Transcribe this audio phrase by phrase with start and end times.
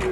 [0.00, 0.06] こ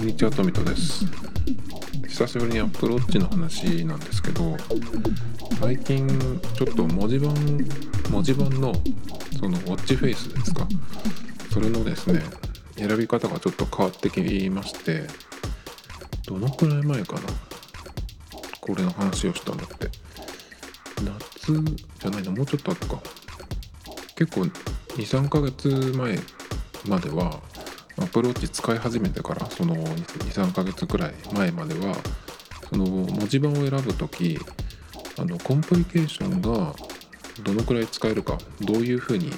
[0.00, 1.04] んにちは、トミトです。
[2.08, 4.56] 久しぶりにアップローチの話なんですけど、
[5.60, 6.08] 最近
[6.56, 7.32] ちょっと文字盤、
[8.10, 8.72] 文字盤の
[9.38, 10.66] そのウォッチフェイスですか、
[11.52, 12.22] それのですね、
[12.76, 15.02] 選び方がちょっと変わってきまして、
[16.26, 17.20] どのくらい前かな、
[18.60, 19.90] これの話をしたのって。
[21.04, 21.52] 夏
[22.00, 23.02] じゃないな、もうちょっと後か。
[24.16, 24.50] 結構2、
[24.96, 26.18] 3ヶ月前
[26.86, 27.38] までは、
[27.98, 31.94] アプローチ使い始めてからその23ヶ月くらい前までは
[32.70, 34.38] その文字盤を選ぶ時
[35.18, 36.74] あのコンプリケーションが
[37.42, 39.30] どのくらい使えるかどういうふうに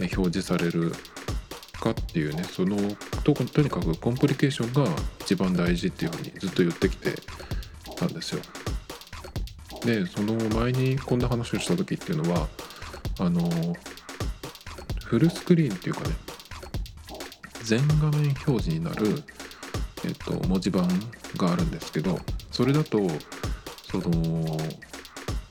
[0.00, 0.94] 表示される
[1.82, 2.76] かっていうねその
[3.24, 4.88] ととにかくコンプリケーションが
[5.20, 7.12] 一番大事っていうふうにずっと言ってきて
[7.96, 8.42] たんですよ。
[9.84, 12.48] でその前にこんな話をした時っていうのは
[13.18, 13.50] あの
[15.04, 16.14] フルスクリーンっていうかね
[17.64, 19.22] 全画面表示になる、
[20.04, 20.88] えっと、文字盤
[21.36, 22.16] があるんですけど
[22.52, 22.98] それだと
[23.90, 24.08] そのフ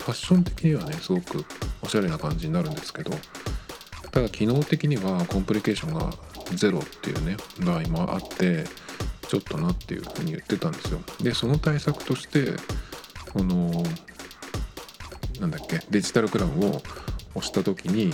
[0.05, 1.45] ァッション的にはねすごく
[1.81, 3.11] おしゃれな感じになるんですけど
[4.11, 6.11] ただ機能的にはコンプリケーションが
[6.53, 8.65] ゼロっていうね場合もあって
[9.27, 10.99] ちょっとなっていうふうに言ってたんですよ。
[11.21, 12.53] でその対策として
[13.33, 13.71] この
[15.39, 16.81] なんだっけデジタルクラウンを
[17.35, 18.13] 押した時に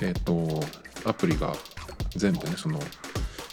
[0.00, 0.60] えっ、と
[1.04, 1.54] アプリが
[2.14, 2.78] 全部ねその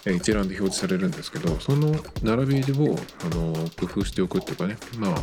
[0.05, 2.95] 一覧で表示されるんですけどその並びを
[3.31, 5.15] あの工夫しておくっていうかねまあ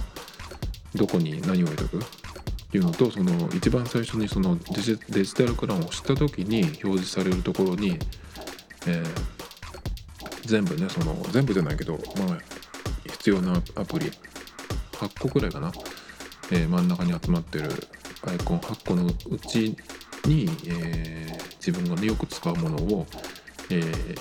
[0.95, 2.01] どこに何を置いとく
[2.75, 7.99] いうのとその一番最初にそのデジデジタルクラウンを押した時に表示されるところに、
[8.87, 9.05] えー
[10.45, 12.39] 全部ねその全部じゃないけどまあ
[13.11, 14.11] 必要なアプリ
[14.93, 15.71] 8個くらいかな、
[16.51, 17.69] えー真ん中に集まってる
[18.27, 19.13] アイコン8個のう
[19.47, 19.77] ち
[20.25, 23.07] に、えー自分がねよく使うものを、
[23.71, 24.19] えー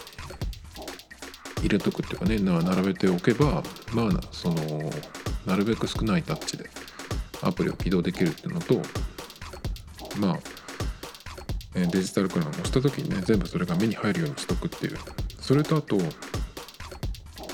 [1.62, 3.64] 入れとくっていうかね並べておけば
[3.94, 4.56] まあその
[5.46, 6.70] なるべく少ないタッチで
[7.42, 8.82] アプリを起動できるっていうのと
[10.20, 10.40] まあ
[11.74, 14.98] デジタルクラウンを押した時にね全部それが目に入るようにしとくっていう。
[15.40, 15.98] それとあと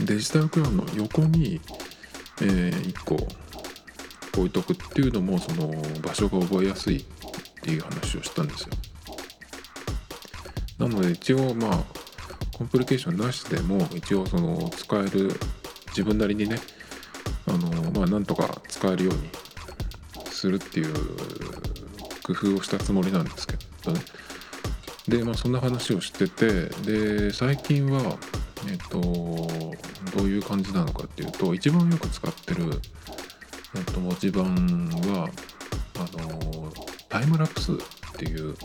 [0.04, 1.62] デジタルクラウンの横に、
[2.42, 3.16] え1個
[4.36, 5.68] 置いとくっていうのもその
[6.02, 7.04] 場所が覚えやすいっ
[7.62, 8.70] ていう話をしたんですよ。
[10.80, 11.84] なので一応まあ
[12.58, 15.32] コンプリケーションなしでも一応その使える
[15.90, 16.58] 自分なりにね
[17.48, 19.30] あのまあなんとか使えるように
[20.44, 20.94] するっていう
[22.24, 23.56] 工夫をしたつもりなんですけ
[23.86, 24.02] どね。
[25.08, 28.18] でまあそんな話をしててで最近は
[28.70, 32.82] えっとどういう感じなのかっていうと一番よく使ってる、
[33.76, 34.54] えっと、文字盤
[35.08, 35.30] は
[35.96, 36.74] あの
[37.08, 37.76] タイムラプスっ
[38.18, 38.56] ていう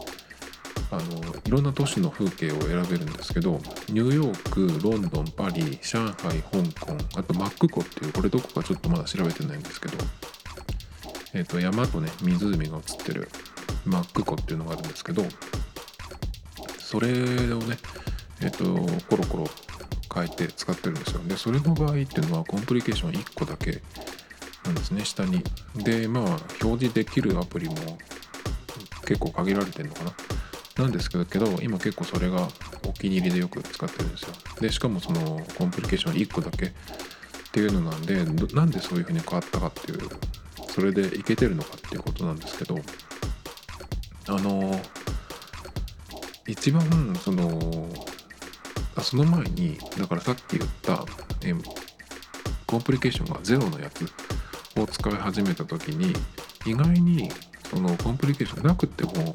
[0.90, 1.02] あの
[1.44, 9.96] いろんな都市の風景を選べるんですけどニューヨークロンドンパリ上海香港あとマック湖っていうこれどこかちょっとまだ調べてないんですけど、
[11.34, 13.28] えっと山とね湖が映ってる
[13.84, 15.24] マック湖っていうのがあるんですけど
[16.78, 17.14] それを
[17.58, 17.76] ね
[18.42, 18.64] えっと
[19.08, 19.46] コロコロ
[20.14, 21.20] 変えて使ってるんですよ。
[21.24, 23.82] でそれの場合っていうのはコンプリケーション1個だけ
[24.64, 25.42] なんですね下に。
[25.76, 26.24] でまあ
[26.62, 27.74] 表示できるアプリも
[29.04, 30.12] 結構限られてるのかな。
[30.78, 31.24] なんですけど
[31.60, 32.48] 今結構それが
[32.86, 34.28] お気に入りでよく使ってるんですよ。
[34.60, 36.70] でしかもそのコンプリケーション1個だけっ
[37.52, 38.24] ていうのなんで
[38.54, 40.08] なんでそういう風に変わったかっていう
[40.78, 42.78] それでいけてるのかっていうことなんですけど
[44.28, 44.80] あの
[46.46, 47.88] 一番その
[48.94, 51.04] あその前にだからさっき言った
[51.44, 51.52] え
[52.64, 54.04] コンプリケーションがゼロのやつ
[54.80, 56.12] を使い始めた時に
[56.64, 57.28] 意外に
[57.68, 59.34] そのコンプリケーションなくても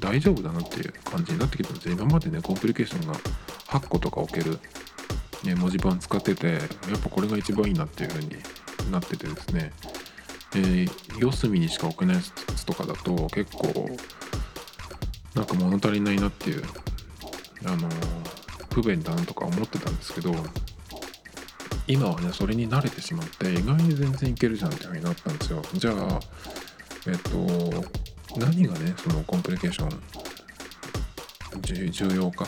[0.00, 3.14] 大丈夫だなっていう感じになってきたんですよ今までねコンプリケーションが
[3.68, 4.58] 8個とか置ける、
[5.44, 6.60] ね、文字盤使っててやっ
[7.00, 8.34] ぱこれが一番いいなっていう風に
[8.90, 9.72] なっててですね、
[10.54, 13.88] えー四隅にしか置けないやつとかだと結構
[15.34, 16.64] なんか物足りないなっていう
[17.66, 17.88] あの
[18.72, 20.34] 不便だなとか思ってたんですけど
[21.86, 25.62] 今はねそれに慣れてしまって意外に全然いけるじゃんっていになったんですよ。
[25.74, 26.20] じゃあ
[27.06, 27.84] えっと
[28.38, 30.00] 何がねそのコンプリケーション
[31.90, 32.46] 重要か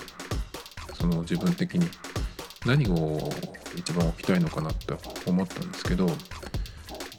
[0.94, 1.86] その自分的に
[2.64, 3.30] 何を
[3.76, 4.94] 一番置きたいのかなって
[5.26, 6.06] 思ったんですけど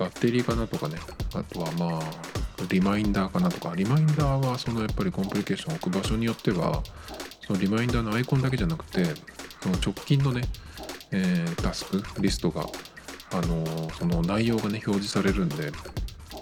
[0.03, 0.97] バッテリーかなとかね。
[1.33, 2.01] あとはまあ
[2.69, 3.73] リマインダーかなとか。
[3.75, 6.83] リマインダーはそのやっぱりコンプリケーションを置く場所によっては
[7.47, 9.05] そのリマインダーのアイコンだけじゃなくて
[9.61, 10.44] その直近のね、
[11.11, 12.65] えー、タスクリストが、
[13.31, 15.71] あのー、その内容がね表示されるんで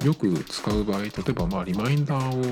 [0.03, 2.45] よく使う場合例えばまあリマインダーを、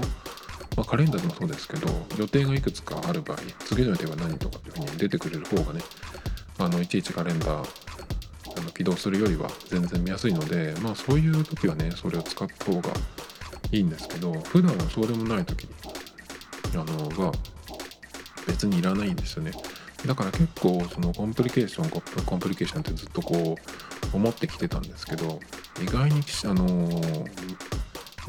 [0.77, 1.87] まあ、カレンダーでもそうですけど
[2.19, 5.81] 予定がいくつかある場合次の予定は何とかっていうふうに出てくれる方がね
[6.59, 7.88] あのいちいちカレンダー
[8.79, 12.91] 起動するよりは全然見やすいのでまあそういう時はねそれを使った方が
[13.73, 15.67] いいんですけど普段はそうでもない時
[16.73, 17.33] あのは
[18.47, 19.51] 別にいらないんですよね。
[20.05, 21.89] だから結構そのコンプリケーション
[22.25, 23.57] コンプリケーションってずっとこ
[24.13, 25.41] う思ってきてたんですけど
[25.83, 27.01] 意外にあの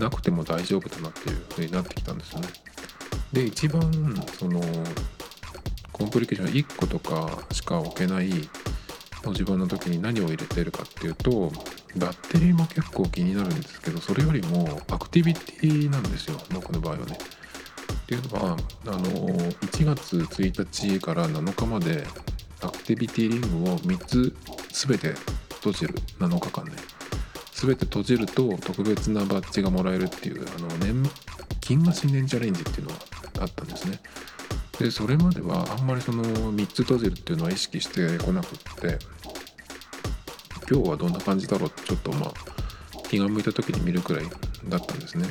[0.01, 2.49] なくても大丈夫だなっていう風になってきたんですよね。
[3.33, 3.81] で一番
[4.37, 4.61] その
[5.93, 8.31] コンプリケーション1個とかしか置けない
[9.25, 11.53] の自分の時に何を入れてるかっていうと
[11.97, 17.19] バッテリーも結構気になるんですけどそれよりもアクティビティなんですよ僕の場合はね。
[17.93, 18.57] っていうのは
[18.87, 22.05] あの1月1日から7日まで
[22.61, 24.37] アクティビティリングを3つ
[24.87, 25.15] 全て
[25.55, 25.95] 閉じる。
[26.19, 26.73] 7日間ね。
[27.53, 31.11] 全て閉じると特別なバッジがもらえるっていうあの年
[31.61, 32.97] 金河新年チャレンジっていうのが
[33.41, 34.01] あったんですね。
[34.81, 38.99] でそれまではあんまりその3つ閉じるっていうのは意識してこなくって
[40.71, 42.33] 今日はどんな感じだろうってちょっとまあ
[43.11, 44.25] 気が向いた時に見るくらい
[44.69, 45.29] だったんですね。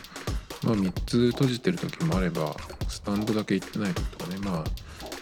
[0.63, 2.53] まあ、3つ閉じてる時もあれば
[2.87, 4.63] スタンドだけ行ってない時とかねまあ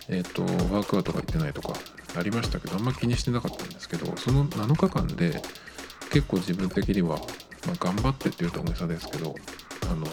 [0.09, 0.41] えっ、ー、と
[0.73, 1.73] ワークアウトが行ってないとか
[2.17, 5.41] ありましたけどあんま気にしてなかったんですけどその7日間で
[6.11, 7.17] 結構自分的には、
[7.65, 9.35] まあ、頑張ってっていうと大げさですけど
[9.89, 10.05] あの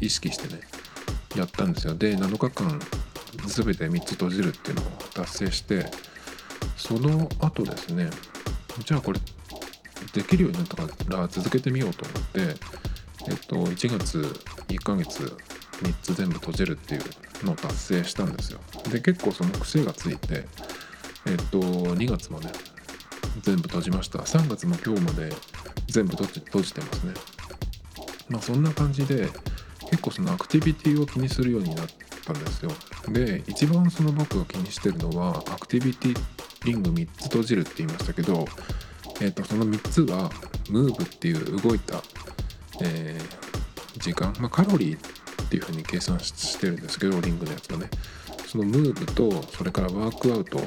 [0.00, 0.62] 意識してね
[1.36, 1.94] やったんですよ。
[1.94, 2.80] で7日間
[3.46, 4.84] 全て3つ閉じるっていうのを
[5.14, 5.86] 達成して
[6.76, 8.10] その後ですね
[8.84, 9.20] じゃあこれ
[10.12, 12.40] できるようになったから続けてみようと思って
[13.28, 14.20] えっと1月
[14.68, 15.36] 1ヶ月
[15.82, 17.02] 3つ全部閉じるっていう
[17.44, 18.60] のを達成したんですよ。
[18.90, 20.46] で結構その癖がついて
[21.26, 22.50] えっと2月もね
[23.42, 24.20] 全部閉じました。
[24.20, 25.32] 3月も今日まで
[25.86, 27.14] 全部閉じてますね。
[28.28, 29.28] まあそんな感じで
[29.90, 31.86] 結構そのアクティビティを気にするようになっ
[32.24, 32.70] たんですよ。
[33.12, 36.16] で一番その僕が気にしてるのはアクティビティ
[36.64, 38.46] リング3つ閉じるって言いましたけど
[39.20, 40.30] えっとその3つは
[40.70, 42.02] ムーブっていう動いた
[42.80, 47.88] えー、時間、まあ、カロリーっていうふうに計算してるんですけどリングのやつはね。
[48.46, 50.58] そのムーブとそれからワークアウト、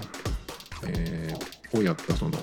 [0.85, 2.37] えー、をやったその、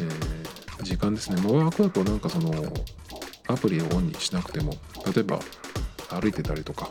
[0.00, 2.50] えー、時間ですね、まあ、ワークアウトはなんかその
[3.48, 4.72] アプリをオンにしなくても
[5.14, 5.38] 例えば
[6.08, 6.88] 歩いてたりとか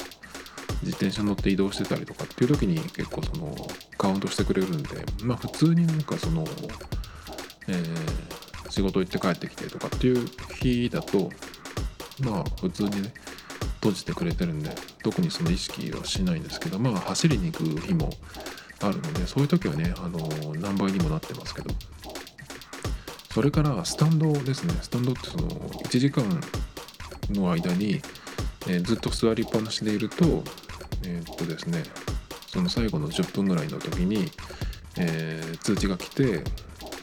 [0.84, 3.56] 自転車乗って移動してたりとかっていう時に結構その
[3.98, 4.90] カウントしてくれるんで
[5.24, 6.46] まあ普通になんかその、
[7.68, 8.38] えー
[8.78, 10.28] 仕事行って帰ってきてとかっていう
[10.62, 11.32] 日だと
[12.24, 13.14] まあ普通にね
[13.76, 14.70] 閉じてくれてるんで
[15.02, 18.12] 特にその意識はしないんですけどまあ走りに行く日も
[18.82, 20.20] あるのでそういう時はねあの
[20.62, 21.74] 何倍にもなってますけど。
[23.34, 24.74] それからスタンドですね。
[24.82, 26.24] スタンドってその1時間
[27.30, 28.02] の間に、
[28.68, 30.44] え、ずっと座りっぱなしでいると
[31.08, 31.84] えー、っとですね
[32.48, 34.30] その最後の10分ぐらいの時に、
[34.98, 36.44] えー、通知が来て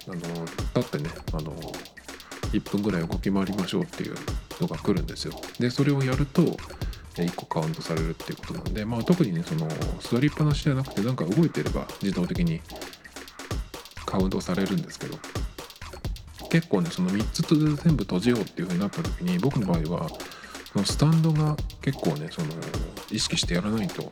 [0.07, 1.53] あの立ってねあの
[2.53, 4.15] 1分ぐらい動き回りましょうっていう
[4.61, 5.33] のが来るんですよ。
[5.59, 6.43] でそれをやると
[7.15, 9.69] 1個カウントされるっていうことなんで、まあ、特にねその
[10.01, 12.61] 座りっぱなしじゃなくてなんか動いてれば自動的に
[14.05, 15.19] カウントされるんですけど。
[16.51, 20.09] 結構ねその3つと全部閉じようっていう風になった時に僕の場合は
[20.75, 22.49] そのスタンドが結構ねその
[23.11, 24.11] 意識してやらないと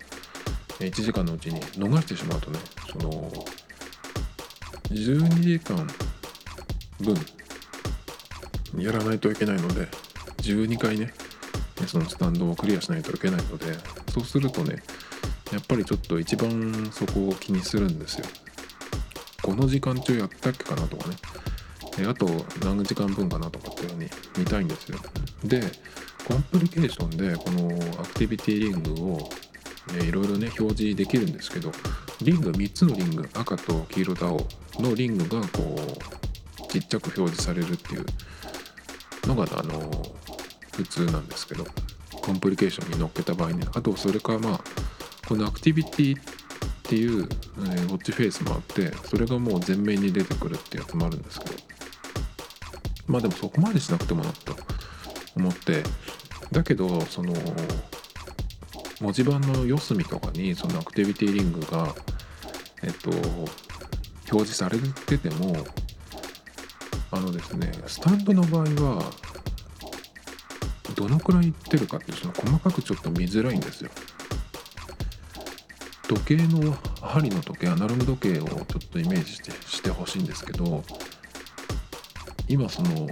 [0.78, 3.30] 1時間のうちに逃してしまうとねその
[4.90, 5.86] 12時間
[7.00, 7.16] 分
[8.80, 9.88] やらないといけないので
[10.38, 11.12] 12回ね
[11.88, 13.66] そのスタンドをクリアしないといけないので
[14.12, 14.82] そうするとね
[15.52, 18.26] やっぱりちょっと一番そこを気にするんですよ。
[19.42, 21.16] この時間中やったっけかなとかね。
[22.06, 22.26] あと
[22.64, 24.98] 何時間分かなとかっていうふうに見たいんですよ。
[25.44, 25.60] で
[26.26, 27.68] コンプリケーションでこの
[28.00, 29.30] アクティビティリングを
[30.00, 31.72] いろいろね表示できるんですけど
[32.22, 38.06] リング3つのリング赤と黄色と青のリングがこうちっちゃく表示されるっていう
[39.26, 39.90] のがあの
[40.72, 41.66] 普通なんですけど
[42.10, 43.66] コンプリケーションに乗っけた場合ね。
[43.74, 44.60] あとそれからまあ
[45.26, 46.22] このアクティビティっ
[46.84, 51.54] ていう、えー、ウォッチフェイスもあってそれがもう前面に出てくるってやつもあるんですけど。
[53.06, 54.56] まあでもそこまでしなくてもなと。
[55.36, 55.82] 思って
[56.50, 57.34] だけどその
[59.00, 61.94] 文字盤の四隅とかにそのアクティビティリングが
[62.82, 63.10] えっと
[64.30, 65.56] 表示されてても
[67.10, 69.12] あのですねスタンドの場合は
[70.94, 73.90] どのくらいいってるかってその細かくちょっと見づらいんですよ。
[76.08, 80.84] 時計の針の時計アナログ時計をちょっとイメージしてしてほしいんですけど
[82.48, 83.08] 今その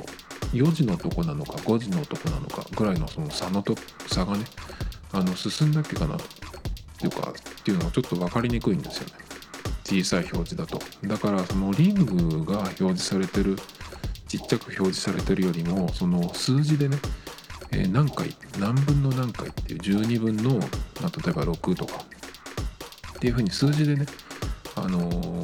[0.53, 3.75] 4時のとこなのか5時のとこなのかぐらいのその差のと
[4.09, 4.45] 差がね
[5.13, 6.17] あの進んだっけかな。
[6.17, 6.19] っ
[7.01, 9.15] ていうかっていうのがちょっと分かりにくいんですよね。
[9.85, 10.79] 小さい表示だと。
[11.07, 13.57] だからそのリングが表示されてる
[14.29, 16.99] ちっちゃく表示されてるよりもその数字でね、
[17.73, 22.05] えー、何回何分の何回っていう12分の、まあ、例えば6とか。
[23.17, 24.07] っていうふうに数字でね、
[24.77, 25.37] あのー、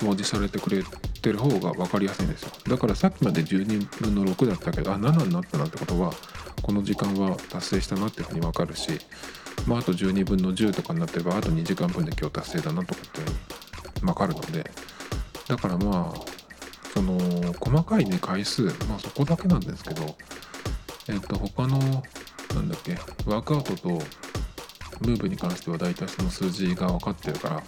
[0.00, 0.82] 表示されてくれ
[1.20, 2.50] てる方が分かりやすいんですよ。
[2.68, 6.12] だからさっきまで12分の6だったけどあ7になったなってことは
[6.62, 8.90] この時間は達成したなっていうふうに分かるし
[9.66, 13.32] まああと12分の10とかになってればあと2時間分で今日達成だなとかっていうふう
[14.00, 14.70] に分かるので
[15.46, 16.20] だからまあ
[16.94, 17.18] その
[17.60, 20.16] 細かいね回数まあそこだけなんですけど
[21.08, 21.78] えっ、と他の
[22.54, 22.92] なんだっけ
[23.24, 27.62] ワークアウトとムーブに関しては大体その数字が分かってるから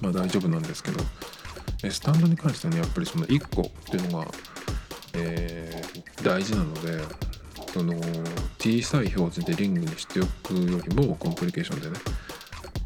[0.00, 1.00] まあ大丈夫なんですけど
[1.90, 4.26] スタンドに関してはねやっぱりその1個っていうのが、
[5.14, 7.02] えー、大事なので
[7.72, 7.94] その
[8.58, 11.96] 小さい表示でリングにしておくよりもコンプリケーションでね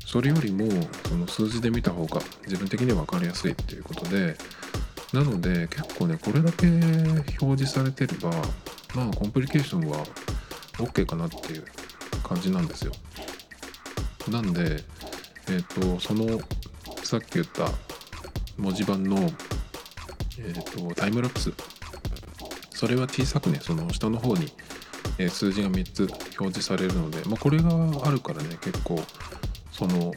[0.05, 0.67] それよりも
[1.09, 4.37] その数字で見た方が自分的には分かりやすいっていうことで
[5.15, 8.31] なので結構ねこれだけ表示されてれば
[8.95, 10.05] まあコンプリケーションは
[10.79, 11.65] OK かなっていう
[12.23, 12.93] 感じなんですよ。
[14.31, 14.85] なんで
[15.49, 16.39] えっ、ー、とその
[17.03, 17.71] さっき言った
[18.57, 19.17] 文字盤の、
[20.39, 20.89] えー。
[20.89, 21.53] と、タイムラプス。
[22.83, 24.51] それは小さくねその下の方に、
[25.17, 26.03] えー、数字が3つ
[26.41, 27.71] 表示されるので、まあ、これが
[28.05, 29.01] あるからね結構
[29.71, 30.13] その、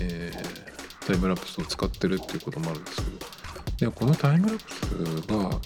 [0.00, 3.32] えー、タイムラプスを使ってるっていうこともあるんですけど。
[3.90, 5.60] でこのタイムラプスが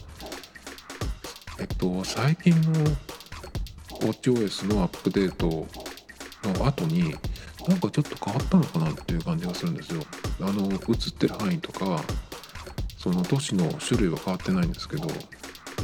[1.61, 2.73] えっと最近の
[4.01, 5.67] WatchOS のアップデート
[6.49, 7.15] の後に
[7.69, 10.03] なんかちょっと変わったのかなっていう感じがするんですよ。
[10.41, 10.79] あの映っ
[11.13, 12.03] てる範囲とか
[12.99, 15.07] その都市の種類は変わってないんですけど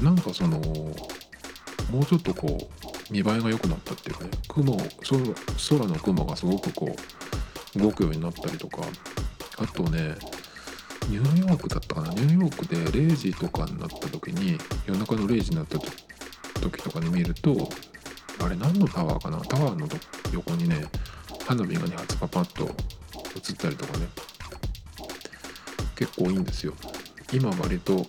[0.02, 6.94] なんかそのもうちょっとこう見栄えが良くなったっていうかね雲空の雲がすごくこ
[7.76, 8.82] う動くようになったりとか
[9.59, 10.14] あとね
[11.09, 15.78] ニューヨークだったかなニューヨークで0時とかになった時に夜中の0時になった
[16.61, 17.68] 時とかに見ると
[18.40, 19.87] あれ何のタワーかなタワーの
[20.32, 20.87] 横にね
[21.47, 24.06] 花火が2発パパッと映ったりとかね。
[26.02, 26.75] 結構いいんですよ。
[27.32, 28.04] 今割と、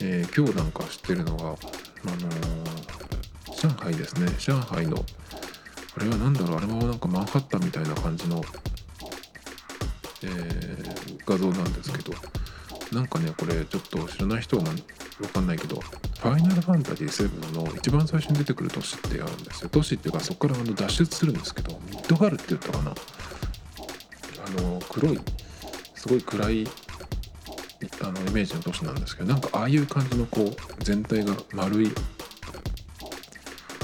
[0.00, 4.32] えー、今日なんか知ってるのがあのー、上海ですね。
[4.38, 5.04] 上海の
[5.94, 6.56] あれは何だろう。
[6.56, 8.42] あれもなんかマンハッタンみたいな感じの
[10.22, 12.12] えー、画像なんですけど
[12.92, 14.64] なんかねこれちょっと知らない人は
[15.18, 19.68] 分かんないけど「ファイナルファンタジー7」の一番最初に出てくる都市ってあるんですよ。
[19.70, 22.94] 都市っていうかそこからあの脱出するんですけどミッドガルって言ったかな。
[24.44, 25.20] あの黒い
[25.94, 26.68] すごい暗い
[28.02, 31.90] あのイメージの都市なんですけどなんかああいう感じのこう全体が丸い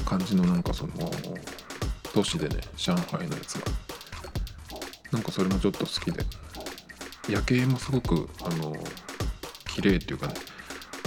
[0.04, 0.92] 感じのなんかその
[2.12, 3.70] 都市でね上海のやつが。
[5.12, 6.24] なんかそれもちょっと好きで。
[7.28, 8.74] 夜景もすごくあの
[9.66, 10.34] 綺麗っていうかね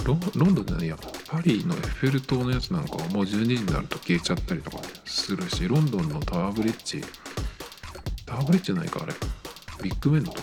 [0.04, 0.96] ロンドンじゃないや
[1.28, 7.02] パリのエッフェル塔のやつなんかはもう12時になると消えちゃったりとか、ね、するしロンドンのタワーブリッジ。
[8.24, 9.12] タワーブリッジじゃないかあれ。
[9.82, 10.42] ビッグベンのと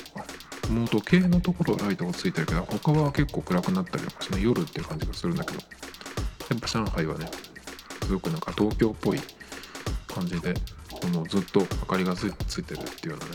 [0.70, 7.30] もう時計のところはライトがついてるけど他は結構暗くなったりとかして、夜っていう感じがするんだけどやっぱ上海はね
[8.04, 9.20] すごくなんか東京っぽい
[10.08, 10.54] 感じで
[11.02, 13.32] そのずっと明かりがついてるっていうようなね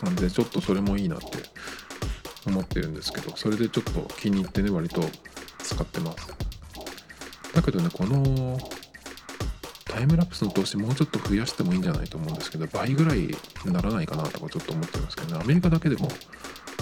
[0.00, 1.26] 感じでちょっとそれもいいなって
[2.46, 5.02] 思ってるんですけどそれでちょっと気に入ってね割と
[5.62, 6.28] 使ってます。
[7.54, 8.58] だけどねこの
[9.96, 16.10] タイムラプスの投資もうちょっと増やしてもいいんじゃないと思うんですけど倍ぐらいにならないかなとかちょっと思ってますけどねアメリカだけでも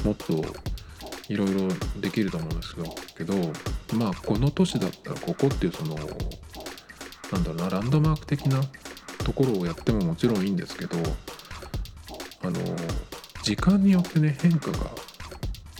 [0.04, 0.44] もっと
[1.28, 1.68] いろいろ
[2.00, 2.74] できると思うんです
[3.16, 3.34] けど
[3.96, 8.60] まあこの都市だったらここっていうそのなんだろうなランドマーク的な
[9.24, 10.96] ところをやってももちろんいいんですけど
[12.42, 12.58] あの
[13.44, 14.90] 時間によってね変化が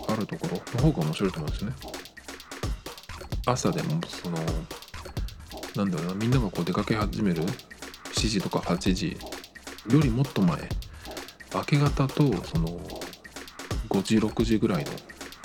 [0.07, 1.73] あるところの方が面白いと思うんですね。
[3.45, 4.39] 朝でもその
[5.77, 6.15] なんだろうな。
[6.15, 7.43] みんながこう出かけ始める
[8.13, 9.17] ？7時とか8時？
[9.91, 10.59] よりもっと前？
[11.55, 12.69] 明け方とその
[13.89, 14.91] 5時6時ぐらいの？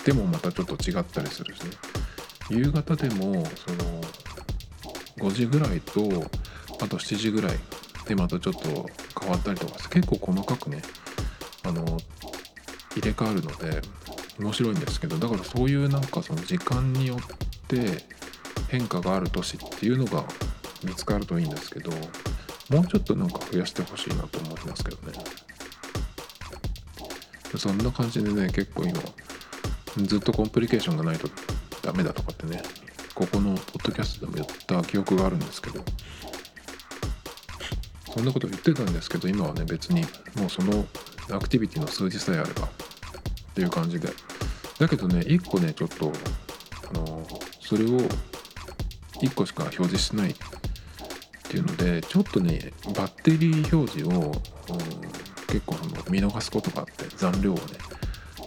[0.05, 1.71] でもまたちょっと違ったりするしね。
[2.49, 4.01] 夕方でもその
[5.17, 6.01] 5時ぐらいと
[6.81, 7.57] あと7時ぐらい
[8.07, 8.87] でまたちょっと
[9.21, 10.81] 変わったりとか結構細かくね
[11.63, 11.85] あの
[12.95, 13.81] 入れ替わるので
[14.39, 17.19] 面白いんですけどだからそういうなんかその時間によっ
[17.67, 18.03] て
[18.69, 20.23] 変化がある都市っていうのが
[20.83, 21.91] 見つかるといいんですけど
[22.69, 25.13] もうちょっとなんか増やしてほしいなと思いますけどね。
[27.57, 29.01] そんな感じでね結構今
[30.05, 31.27] ずっとコンプリケーションがないと
[31.81, 32.61] ダメだとかってね
[33.15, 35.83] ここのポッドキャストでも言った記憶があるんですけど
[38.13, 40.01] そんなこと言ってたんですけど今はね別に
[40.35, 40.85] もうその
[41.31, 42.69] アクティビティの数字さえあればっ
[43.55, 44.09] ていう感じで。
[44.79, 46.11] だけどね1個ねちょっと
[46.89, 47.27] あの
[47.59, 47.99] それを
[49.21, 50.35] 1個しか表示しないっ
[51.47, 54.31] ていうのでちょっとねバッテリー表示を、
[55.47, 57.61] 結構その見逃すことがあって残量をね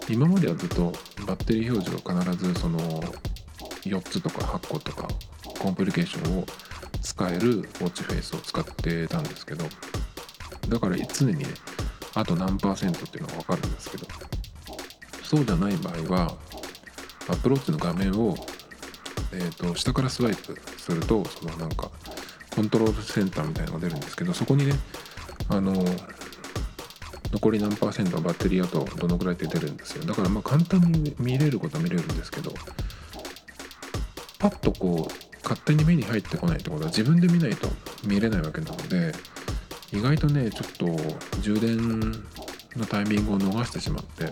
[0.08, 0.92] 今まではずっと
[1.26, 2.78] バッテリー表示を必ずその
[3.82, 5.08] 4つとか8個とか
[5.58, 6.46] コンプリケーションを
[7.00, 9.64] 使えるウォッチフェイスを使ってたんですけど
[10.68, 11.46] だから常にね
[12.14, 14.06] あと何パーセントっていうのが分かるんですけど
[15.24, 16.36] そうじゃない場合は
[17.28, 18.34] アプローチの画面を、
[19.32, 21.90] えーと、下からスワイプするとそのなんか
[22.54, 24.74] コントロールセンターみたいなのが出るんですけどそこにね
[25.48, 25.72] あの
[27.32, 30.04] 残り何パーセントバッテリーあとどのくらいって出るんですよ。
[30.04, 32.52] だからまあ簡単に見れることは見れるんですけど
[34.38, 37.68] パッとこう勝手に目に入ってこないってことは自分で見ないと
[38.04, 39.12] 見れないわけなので
[39.92, 42.10] 意外とねちょっと充電
[42.76, 44.30] のタイミングを逃してしまって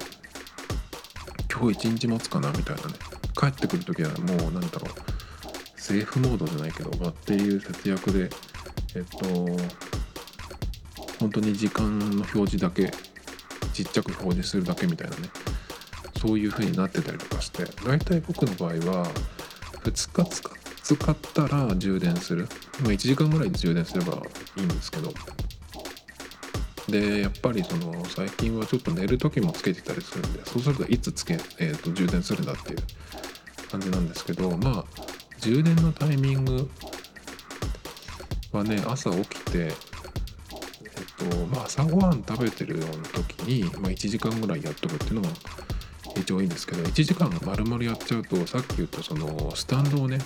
[1.52, 2.94] 今日一日持つかなみたいなね
[3.36, 8.30] 帰ってくる時はもう何だろうセーフモードじゃないけどバッテリー節約で
[8.94, 9.18] えっと
[11.18, 12.90] 本当に時間の表示だけ
[13.72, 15.28] ちっちゃく表示するだけみたいなね
[16.20, 19.06] そういう風になってたりとかして大体僕の場合は
[19.84, 22.48] 2日使ったら充電する、
[22.82, 24.22] まあ、1時間ぐらいで充電すれば
[24.56, 25.12] いいんですけど
[26.90, 32.78] でやっぱりその最近はちょっと寝る時もつけてたりするんでそうするといつつけ、えーと、充電するんだっていう
[33.70, 34.84] 感じなんですけどまあ
[35.38, 36.70] 充電のタイミング
[38.52, 45.28] はね朝起きてえっとまあ朝ごはん食べてるような時に、まあ、1時間ぐらいやっとくっていうのも
[46.16, 50.18] 一応いいんですけど1時間丸々やっちゃうとさっき言ったそのスタンドをね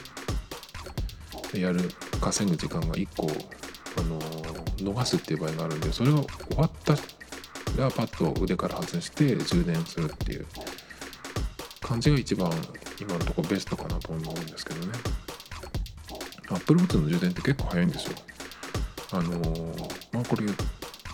[1.52, 3.30] やる稼ぐ時間が1個
[3.96, 4.18] あの
[4.78, 6.26] 逃すっていう場合があるんでそれが終
[6.56, 10.46] わったらパッと腕から外して充電するっていう。
[11.84, 12.50] 感じが一番
[12.98, 14.92] 今のところベストかなと思うんですけどね。
[16.48, 18.14] Apple Watch の充電って結構早いんですよ。
[19.12, 19.38] あの
[20.12, 20.46] まあこれ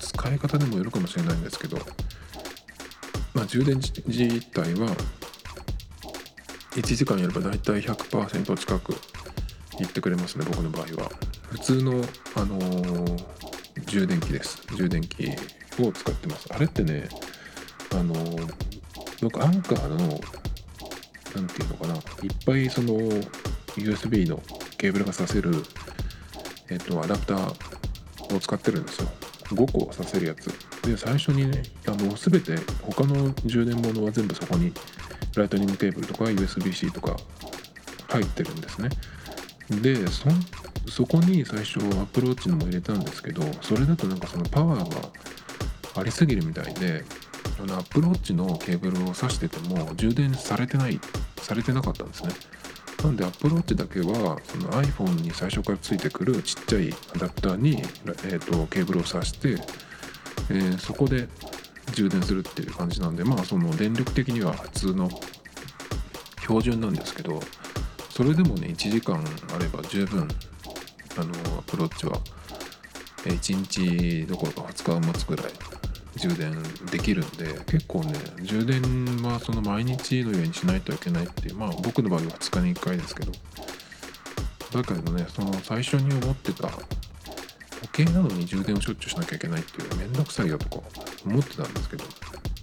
[0.00, 1.76] 使い方でもよるかもしれないんですけど
[3.34, 4.88] まあ充電自体は
[6.70, 8.92] 1時間やれば大体100%近く
[9.80, 11.10] いってくれますね僕の場合は。
[11.50, 11.92] 普通の
[12.36, 13.24] あのー、
[13.86, 14.62] 充電器です。
[14.76, 15.30] 充電器
[15.80, 16.46] を使ってます。
[16.50, 17.08] あれってね
[17.92, 18.54] あのー、
[19.22, 19.96] 僕アンカーの
[21.34, 21.94] 何て言うのかな。
[21.94, 22.02] いっ
[22.46, 22.94] ぱいその
[23.76, 24.40] USB の
[24.78, 25.50] ケーブルがさせる
[26.70, 29.08] えっとアダプターを使ってるんですよ。
[29.48, 30.50] 5個させるやつ。
[30.86, 34.72] で最初にねあの全て他の充電物は全部そこに
[35.36, 37.16] ライトニングケーブルとか USB-C とか
[38.08, 38.88] 入ってるんですね。
[39.82, 40.28] でそ
[40.88, 45.02] そこに最初 Apple Watch のも入れたんですけどそれだとなんかそのパワー
[45.94, 47.04] がありすぎるみたいで
[47.62, 51.00] あの Apple Watch のケーブルを挿してても充電されてない
[51.42, 52.30] されてなかったんですね。
[53.02, 57.78] なんで Apple Watch だけはその iPhone に最初からついてくるちっちゃいアダプターに、
[58.26, 59.56] えーと、ケーブルを挿して、
[60.50, 61.26] えー、そこで
[61.94, 65.08] 充電するっていう感じなんでまあその電力的には普通の
[66.42, 67.40] 標準なんですけど
[68.10, 70.28] それでもね1時間あれば十分
[71.16, 72.18] あのアプローチは。
[73.24, 75.46] 1日どころか20日持つぐらい。
[76.16, 76.52] 充電
[76.90, 78.82] できるんで結構ね充電
[79.22, 83.32] はその毎日のようにしないといけないっていうまあ僕の場合は2日に1回ですけど。
[84.72, 86.68] だけどねその最初に思ってた
[87.80, 90.86] 時計なのに充電をしょっちゅうしなきゃいけないっていうめんどくさいよとか
[91.26, 92.04] 思ってたんですけど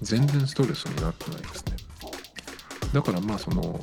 [0.01, 1.73] 全然ストレスになってないですね。
[2.93, 3.79] だからまあその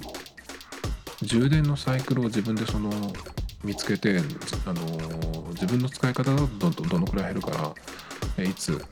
[1.22, 2.90] 充電のサイクルを自分でその
[3.64, 4.20] 見つけて、
[4.66, 4.82] あの
[5.52, 7.74] 自分の使い方だとどどのくらい減るか
[8.36, 8.84] ら、いつ、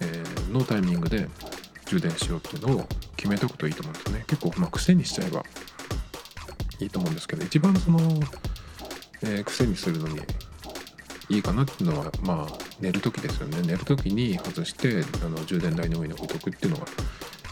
[0.00, 1.28] えー、のタイミングで
[1.86, 4.24] 充電しようっていうのを決めておくといいと思うんですね。
[4.26, 5.44] 結構、まあ、癖にしちゃえば
[6.80, 7.98] いいと思うんですけど一番その、
[9.22, 10.20] えー、癖にするのに
[11.30, 13.62] いいかなっていうのはまあ寝る時ですよね。
[13.62, 16.86] 寝る時に外してあの充電台の上に置いとくっていうのが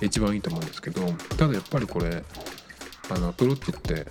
[0.01, 2.23] 一番いいと思うんですけどただやっぱりこれ
[3.09, 4.07] あのアプローチって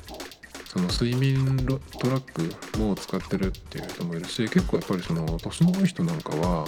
[0.72, 1.58] その睡眠
[2.00, 6.66] トラックも使ってるっていう人もいるし結構やっぱりその年の多い人なんかは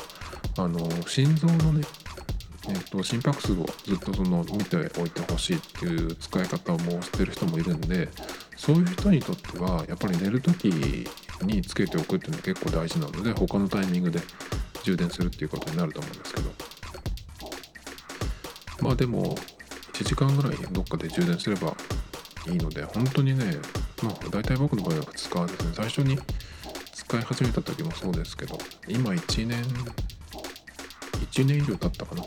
[0.57, 1.85] あの心臓のね
[2.69, 8.07] えっと、心拍数をずっとその見ておいてほしいっていう使い方をもしてる人もいるんで
[8.55, 10.65] そういう人にとってはやっぱり寝る時
[11.41, 14.21] につけておくっていうのは結構大事なので他のタイミングで
[14.83, 16.51] 充電するっていうことになると思うんですけど。
[18.81, 19.35] まあでも
[19.93, 21.73] 1時間ぐらいどっかで充電すれば
[22.49, 23.45] いいので本当にね
[24.03, 26.19] まあ大体僕の場合は2日ですね最初に
[26.93, 29.63] 使い始めた時もそうですけど今1年
[31.31, 32.23] 1年以上経ったかな。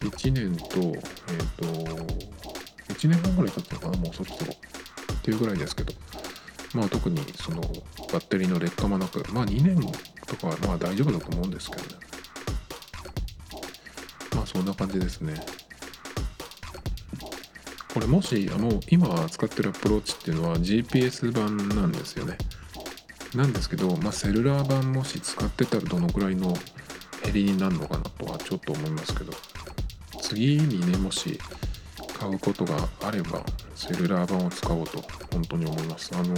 [0.00, 1.64] 1年とえっ、ー、と
[2.94, 4.52] 1年半ぐらい経ったのかなもうそろそろ。
[4.52, 5.92] っていうぐらいですけど。
[6.72, 7.60] まあ特にその
[8.12, 9.80] バッテリーの劣化もなくまあ2年
[10.26, 11.88] とかはまあ大丈夫だと思うんですけどね。
[14.36, 15.34] まあそんな感じですね。
[17.92, 22.36] これもしもう今使ってるアプローチっていうのは GPS 版なんですよね。
[23.34, 26.52] なんですけど、まあ、セルラー版もし使ってたらどのくらいの
[27.22, 29.32] 減りになるのかなとはちょっと思いますけど。
[30.30, 31.38] 次にねもし
[32.18, 33.42] 買うことがあれば
[33.74, 36.12] セルラー版を使おうと本当に思います。
[36.14, 36.34] あの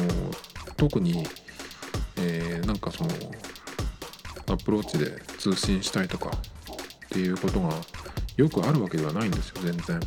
[0.77, 1.27] 特に、
[2.17, 3.11] えー、なんかその
[4.49, 7.75] アプローチで通信したいとかっていうことが
[8.37, 10.01] よくあるわけではないんですよ全然。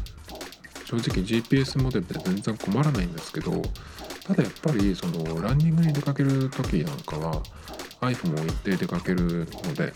[0.86, 3.62] 正直 GPS モデルで全然困らないんですけど
[4.26, 7.42] ただやっぱりそのランニングに出かける時なんかは
[8.02, 9.94] iPhone を一定出かけるので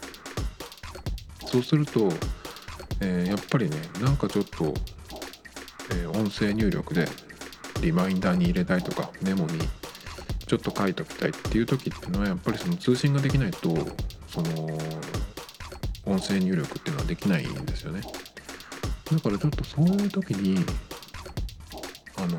[1.46, 2.12] そうすると、
[3.02, 4.74] えー、やっぱりねなんかちょっと、
[5.92, 7.08] えー、音声入力で
[7.82, 9.60] リマインダーに入れたいとかメモに
[10.48, 13.76] ちょっと書いときたいっていう時っていうのはやっぱりその通信ができないと
[14.28, 14.68] その
[16.06, 18.02] 音声入力っていうのはできないんですよね。
[19.12, 20.64] だからちょっとそういう時に
[22.16, 22.38] あの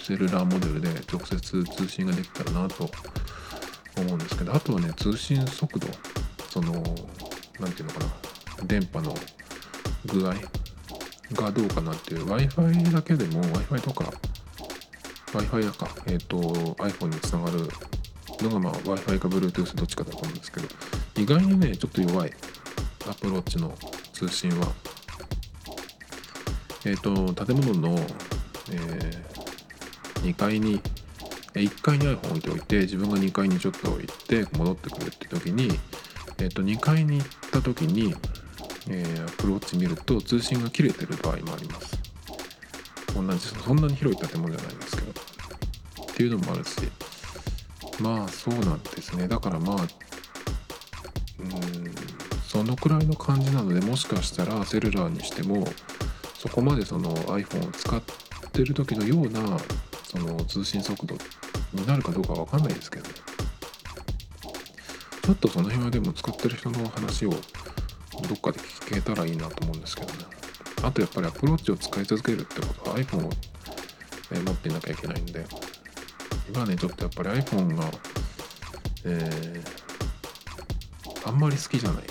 [0.00, 2.88] セルラーモデルで直接通信ができたらなと
[3.96, 5.86] 思うんですけどあとはね通信速度
[6.50, 6.72] その
[7.58, 8.04] 何て言うのか
[8.60, 9.14] な電波の
[10.06, 10.34] 具合
[11.32, 14.12] がどうかなっていう Wi-Fi だけでも Wi-Fi とか
[15.32, 17.68] Wi-Fi だか、えっ、ー、と iPhone につながる
[18.40, 20.68] のがまあ Wi-Fi か Bluetooth どっちかだと思うんですけど
[21.16, 22.32] 意外にねちょっと弱い
[23.08, 23.74] アプローチの
[24.12, 24.68] 通信は
[26.84, 27.98] えっ、ー、と建物の、
[28.70, 29.24] えー、
[30.22, 30.80] 2階に
[31.54, 35.68] 1階に iPhone 置いておいて自分が2階にちょっと行って戻ってくるって時に、
[36.38, 38.14] え、ー、と2階に行った時に、
[38.88, 41.96] えー、アプローチ見ると通信が切れてる場合もあります。
[43.14, 45.10] 同じそんなに広い建物じゃないんですけど。
[45.10, 45.14] っ
[46.16, 46.76] ていうのもあるし。
[48.00, 49.28] まあそうなんですね。
[49.28, 49.88] だからまあうん
[52.44, 55.66] そのくらいの感じなのでもしかしたらセルラーにしても
[56.44, 58.02] そこまでその iPhone を使っ
[58.52, 59.58] てる時のような
[60.04, 61.16] その通信速度
[61.72, 63.14] になるかどうかわかんないですけどね
[65.22, 67.36] ちょっとその辺はでも使ってる人の話をど
[68.34, 70.18] っかで聞けたらいいなと思うんですけどね。
[70.82, 73.30] あとやっぱりアプローチを使い続けるってことは iPhone を、
[74.32, 75.44] え持っていなきゃいけないんで
[76.54, 77.90] 今ねちょっとやっぱり iPhone が
[79.06, 82.04] えー、あんまり好きじゃない。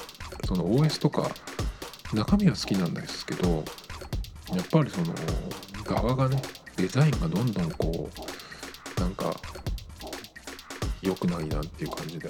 [0.47, 1.29] その OS とか
[2.13, 3.63] 中身は好きなんですけど
[4.55, 5.13] やっぱりその
[5.83, 6.41] 側がね
[6.77, 8.09] デザインがどんどんこ
[8.97, 9.33] うなんか
[11.01, 12.29] 良くないなっていう感じで。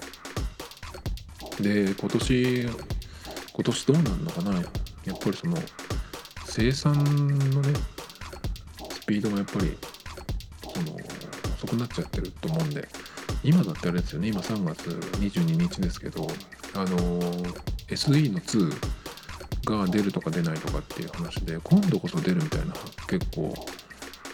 [1.59, 4.53] で今年今年どうなんのかな。
[4.55, 5.57] やっぱりその
[6.45, 6.93] 生産
[7.51, 7.73] のね
[8.89, 9.77] スピードがやっぱり
[10.73, 10.97] その
[11.55, 12.87] 遅くなっちゃってると思うんで。
[13.43, 16.27] 今だってあれですよね今3月22日ですけど
[16.75, 16.87] あの
[17.89, 18.73] SE の2
[19.65, 22.73] が出るとか出ないとかっていう話で今度こそ出るみたいな
[23.07, 23.53] 結構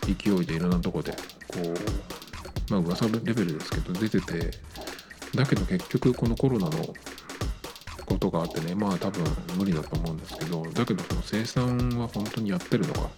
[0.05, 1.17] 勢いでいろんなとこでこ
[1.59, 4.51] うまあ噂レベルですけど出てて
[5.35, 6.93] だけど結局このコロナの
[8.05, 9.23] ことがあってねまあ多分
[9.57, 13.09] 無理だと思うんですけどだけどその生産は本当にやってるのか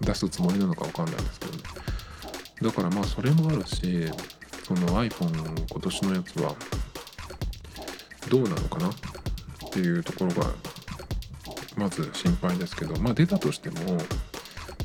[0.00, 1.58] 出すつもりなのか分かんないですけどね。
[2.62, 4.06] だからまあそれもあるし
[4.64, 6.54] その iPhone 今年のやつは
[8.28, 8.92] どうなのかなっ
[9.70, 10.50] ていうところが
[11.78, 13.76] まず心配ですけどまあ出たとしても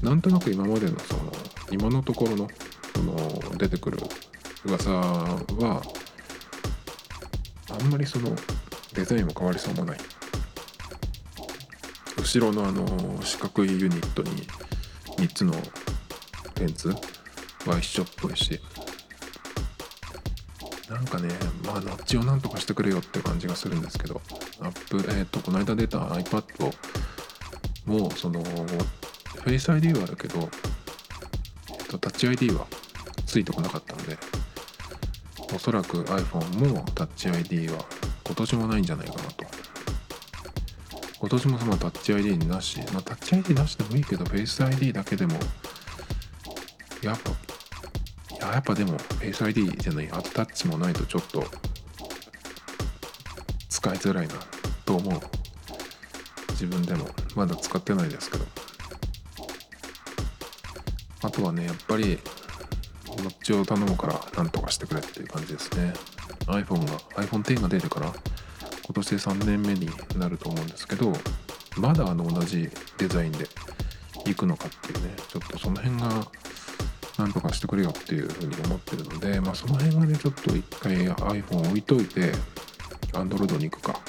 [0.03, 1.31] なんとなく今までのその
[1.71, 2.47] 今のところの
[2.95, 3.97] その出てくる
[4.65, 5.81] 噂は
[7.69, 8.35] あんまりその
[8.93, 9.97] デザインも変わりそうもない。
[12.15, 12.85] 後ろのあの
[13.21, 14.47] 四角いユニットに
[15.17, 15.53] 3つの
[16.59, 18.59] レンズは一緒っぽいし。
[20.89, 21.29] なんかね
[21.65, 24.21] まあノッチをなんとかしてくれよって感じがするんですけど。
[24.93, 26.43] プえっ、ー、とこの間出た iPad
[27.85, 28.43] もその
[29.43, 30.49] Face ID はあるけど、
[31.89, 32.67] と、タッチ ID は
[33.25, 34.17] ついてこなかったので
[35.53, 37.83] おそらく iPhone もタッチ ID は
[38.25, 39.45] 今年もないんじゃないかなと。
[41.19, 45.33] 今年もそのタッチ ID なし、まあ、タッチ ID なしでもいいけど Face ID だけでも
[47.01, 47.19] やっ
[48.39, 51.45] ぱやっぱでも Face ID じゃないアタッチもないとちょっと
[53.69, 54.62] 使いづらいな。
[54.85, 55.21] と思う。
[56.51, 57.07] 自分でも。
[57.35, 58.45] まだ使ってないですけど。
[61.23, 62.19] あとはねやっぱり
[63.07, 65.93] こっちを頼むからなんとかしてくれっていう感じですね。
[66.47, 68.13] iPhone が iPhone10 が出てから
[68.85, 71.13] 今年で3年目になると思うんですけど
[71.77, 73.47] まだあの同じデザインで
[74.25, 76.27] 行くのかっていうねちょっとその辺が
[77.17, 82.33] なんとかしてくれよっていうふうに思ってるのでまあその辺がねちょっと一回 iPhone 置いといて
[83.13, 83.99] Android に行くか。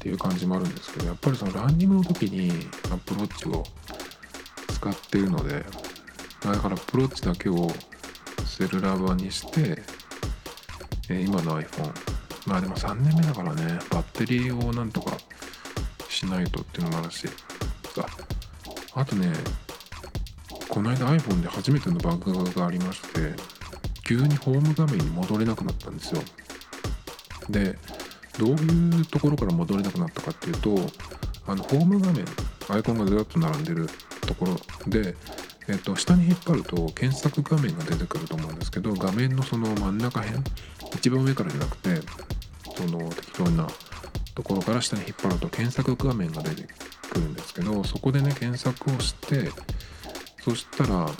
[0.00, 2.50] っていう感じもあるんですけどやっぱりそのランニングの時に
[2.90, 3.64] Apple Watch を
[4.72, 5.62] 使ってるので
[6.40, 7.68] だから Apple Watch だけを
[8.46, 9.82] セルラー版にして、
[11.10, 11.92] え、今の iPhone
[12.46, 15.18] まあでも3年目だからねバッテリーをなんとか
[16.08, 17.28] しないとっていうのもあるし。
[17.94, 18.06] さ
[18.94, 19.32] あとね
[20.68, 23.34] この間 iPhone で初めてのバグがありまして
[24.04, 26.22] 急にホーム画面に戻れなくなったんですよ。
[27.48, 27.76] で
[28.40, 30.74] どういうところから戻れなくなったかっていうと
[31.46, 32.24] あのホーム画面
[32.70, 33.86] アイコンがずらっと並んでる
[34.26, 34.56] ところ。
[34.86, 35.14] で、
[35.68, 40.42] えっと、下に引っ張ると検索画面が出てくると思うんですけど画面のその真ん中辺
[40.94, 42.00] 一番上からじゃなくて
[42.76, 43.68] その適当な
[44.34, 46.66] ところから下に引っ張ると検索画面が出て
[47.10, 49.50] くるんですけどそこでね検索をして
[50.42, 51.10] そしたら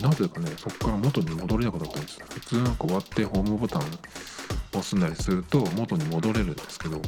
[0.00, 2.18] なぜかねそこから元に戻れなくなったんです。
[2.28, 3.82] 普通なんか終わってホームボタン
[4.72, 7.00] 押すなりすると元に戻れるんですけど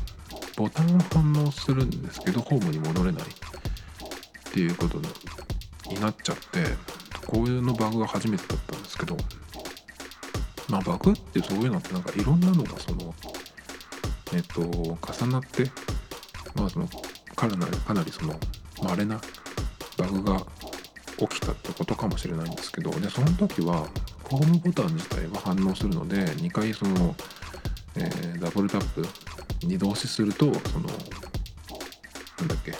[0.57, 4.99] ボタンは反応するんですけどホームに戻れないっていうこと
[5.89, 6.65] になっちゃって
[7.27, 9.17] こういうのバグが初めてだったんですけど
[10.69, 13.15] まあバグってそういうのってなんかいろんなのがその
[14.33, 15.71] えっと重なって
[16.55, 16.89] まあその
[17.35, 18.35] かなりかなりその
[18.83, 19.21] 稀な
[19.97, 20.41] バグが
[21.17, 23.87] 起きたってことかもしれないんですけどでその時は
[24.25, 27.15] ホームボタン自体は反応するので2回その
[27.97, 29.07] えー、ダブルタップ
[29.67, 30.87] に動詞するとその
[32.39, 32.73] なんだっけ。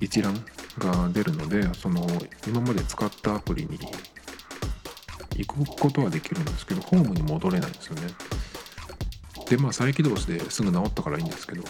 [0.00, 0.34] 一覧
[0.78, 2.06] が出るのでその
[2.46, 3.78] 今まで使ったアプリに
[5.36, 8.02] 行くことはできるんですけどホームに戻れないんですよね。
[9.48, 11.64] でまあ再起動してすぐ治ったからいいんですけど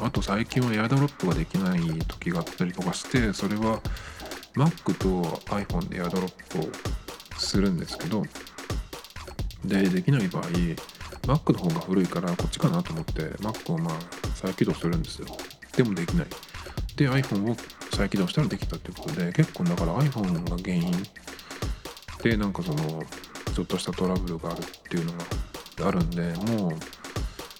[0.00, 3.80] あと最近はエアドロップができない時があったりとかしてそれは
[4.54, 5.22] Mac と
[5.52, 6.70] iPhone でエアドロップを
[7.36, 8.22] するんですけど
[9.64, 13.98] でできない場合 Mac の方が古いからこっちかなと思って Mac をまあ
[14.34, 15.26] 再起動するんですよ。
[15.76, 16.26] でもできない。
[16.96, 17.56] で iPhone を
[17.92, 20.92] 再起動したらできたっていうことで結構だから iPhone が原因。
[22.22, 23.02] でなんかその
[23.54, 26.22] ちょっとしたトラブルがあるっていうのがあるんで
[26.52, 26.76] もう、ま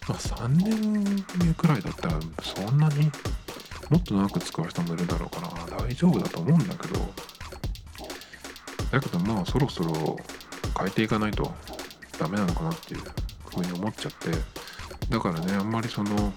[0.09, 3.11] あ、3年目くらいだったらそんなに
[3.90, 7.35] もっと長く使う人もいるだろうから大丈夫だと思うんだけど。
[8.90, 10.17] だけどまあそろそろ
[10.79, 11.53] 変えていかないと。
[12.18, 13.00] ダメなのかなっていう
[13.50, 14.31] ふうに思っちゃって。
[15.11, 16.33] だからねあんまりその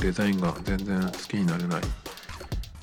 [0.00, 1.82] デザインが全然好きになれない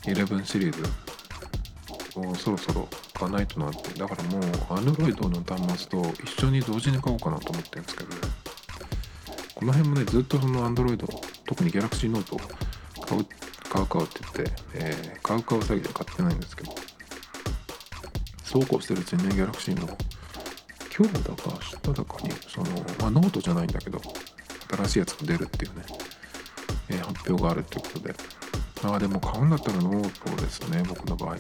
[0.04, 4.00] 11シリーズをそろそろ買わないとなって。
[4.00, 8.16] だからもう Android の端末と一緒に同時に買おうかなと思ってるんですけどね。
[9.56, 10.98] この辺もねずっとその Android
[11.46, 12.38] 特に Galaxy Note を
[13.04, 13.26] 買う
[13.70, 16.76] 買う買うって言って、えー、買う買う詐欺で買ってないんですけど。
[18.44, 19.98] そうこうしてるうちにね Galaxy も
[20.98, 22.68] 今日だか明日だかにその、
[23.00, 24.02] まあ、ノートじゃないんだけど
[24.70, 25.84] 新しいやつが出るっていうね、
[26.90, 28.16] えー、発表があるっていうことで。
[28.84, 31.38] ああでも買うんだったらノートですね僕の場合は。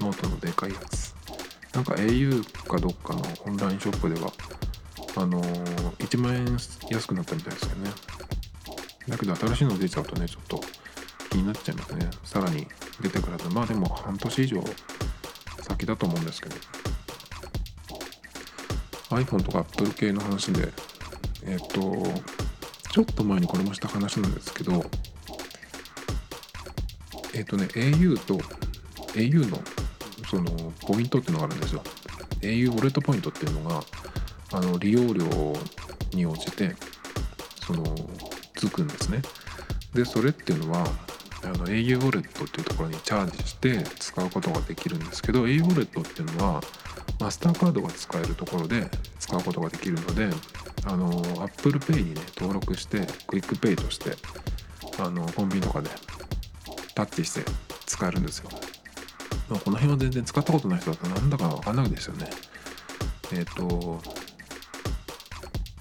[0.00, 1.14] ノートのでかいやつ。
[1.74, 4.32] なんか au かどっかのオンラインショップでは
[5.16, 6.46] あのー、1万円
[6.90, 7.90] 安くなったみたいですよね。
[9.08, 10.60] だけど新しいの出ちゃうとねちょっと
[11.30, 12.08] 気になっちゃいますね。
[12.24, 12.66] さらに
[13.00, 14.62] 出てからとまあでも半年以上
[15.62, 16.56] 先だと思うんですけど。
[19.10, 20.72] iPhone とか Apple 系の話で
[21.46, 21.80] えっ、と
[22.90, 24.84] ちょっと前にこれもした話なんですけど
[27.34, 28.38] えっ、とね au と
[29.14, 29.58] au の
[30.28, 31.82] そのポイントっていうのがあるんですよ。
[32.42, 33.82] au ウォレットポイントっていうのが
[34.52, 35.24] あの利用料
[36.12, 36.74] に応じて
[37.64, 37.84] その
[38.54, 39.22] つくんですね。
[39.94, 40.86] でそれっていうのは
[41.42, 46.60] あの au ウォレットっていうところにチャージして使うことができるんですけど au ウォレットっていうのは
[47.20, 50.28] マスターカードが使えるところで使うことができるので
[50.84, 51.10] あの
[51.42, 54.12] Apple Pay にね登録して QUICPay として
[55.00, 55.90] あのコンビニとかで
[56.94, 57.42] タッチして
[57.86, 58.50] 使えるんですよ、
[59.48, 62.28] まあ、この辺は全然使ったことない人だとなんだか分かんないですよね。
[63.32, 64.00] えっ、ー、と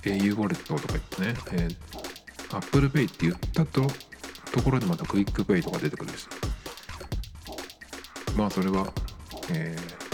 [0.04, 3.88] au ウォレットとか言ってね、えー、Apple Pay って言ったと
[4.52, 6.28] ところでまた QUICPay とか出てくるし
[8.36, 8.91] まあそれは、
[9.52, 10.07] えー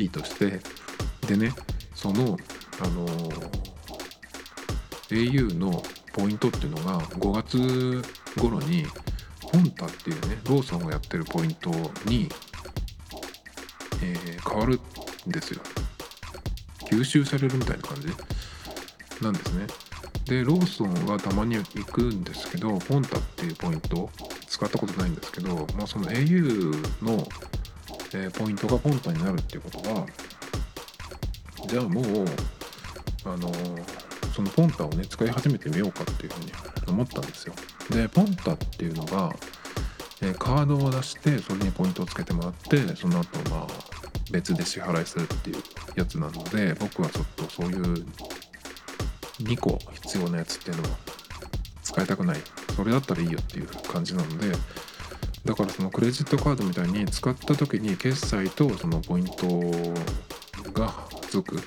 [0.00, 0.60] いいとして
[1.26, 1.52] でね
[1.94, 2.36] その
[2.80, 3.06] あの
[5.10, 5.82] au の
[6.12, 8.02] ポイントっていうのが5月
[8.40, 8.86] 頃に
[9.40, 11.70] ポンタっていうねローソンがやってるポイント
[12.06, 12.28] に、
[14.02, 14.80] えー、変わる
[15.28, 15.60] んですよ。
[16.86, 18.08] 吸収されるみたいな感じ？
[19.22, 19.66] なんですね。
[20.24, 24.08] でローソンはたまに行くんですけどポンタっていうポイント
[24.46, 27.26] 使ったことないんですけど、まあ、その au の、
[28.12, 30.06] えー、ポイントがポンタになるっていうことは
[31.66, 32.04] じゃあもう
[33.24, 33.52] あの
[34.34, 36.52] そのポンタをね使い始めてみようかっていうふうに
[36.88, 37.54] 思ったんですよ。
[37.90, 39.32] でポンタっていうのが、
[40.22, 43.66] えー、カードを出してそれにポイントをつけてもらってその後まあ
[44.30, 45.56] 別で支払いするっていう
[45.96, 48.06] やつなので僕はちょっとそういう
[49.42, 50.88] 2個必要なやつっていうのは
[51.82, 52.38] 使いたくない。
[52.76, 54.56] それだったらいいよっていう感じなので
[55.50, 59.92] だからそのクレジットカードみたいに使った時に決済とそのポイント
[60.72, 61.60] がつくっ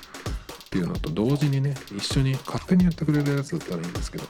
[0.70, 4.24] ていうのと同時にね一緒に勝手にやってくれるやつだったらいいんですけど。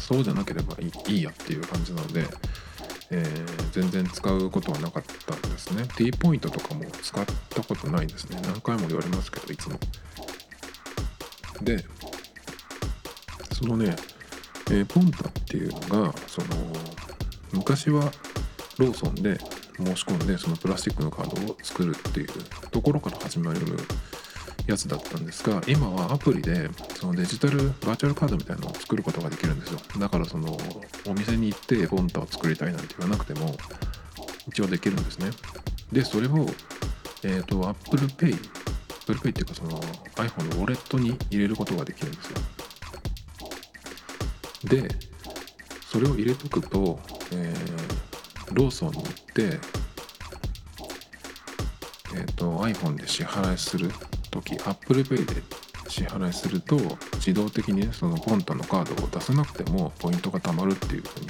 [0.00, 2.26] そうじゃなければいいいいやっていう感じなので、
[3.10, 5.86] えー、全然使うことはなかったんですね。
[5.96, 8.38] T ポイントとかも使ったことないですね。
[8.42, 9.78] 何回も言われますけどいつも。
[11.62, 11.82] で
[13.52, 13.96] そのね、
[14.70, 16.48] えー、ポンタっていうのがその
[17.54, 18.12] 昔は
[18.78, 19.38] ローソンで
[19.76, 22.28] 申し込んでそのプラスチックのカードを作るっていう
[22.70, 23.60] ところから始まる
[24.66, 29.80] やつだったんですが今はアプリでそのデジタルバーチャルカードみたいなのを作ることができるんですよ。
[29.98, 30.56] だからその
[31.06, 33.54] お店に行ってポンタを作りたいなんて言わなくても
[34.48, 35.30] 一応できるんですね。
[35.92, 36.46] でそれを
[37.22, 38.36] えっ、ー、と Apple Pay
[39.02, 39.80] Apple Pay っていうかその
[40.16, 42.38] iPhone のウォレットに入れることができるんですよ。
[44.64, 44.88] で
[45.94, 46.98] それを入れとくと、
[47.32, 49.60] えー、ローソンに行って、
[52.16, 53.90] えーと、iPhone で支払いする
[54.30, 55.42] 時 Apple Pay で
[55.88, 56.76] 支払いすると
[57.14, 61.28] 自動的に、ね、そのポンタのカードを出さなくてもポイントが貯まるっていう風に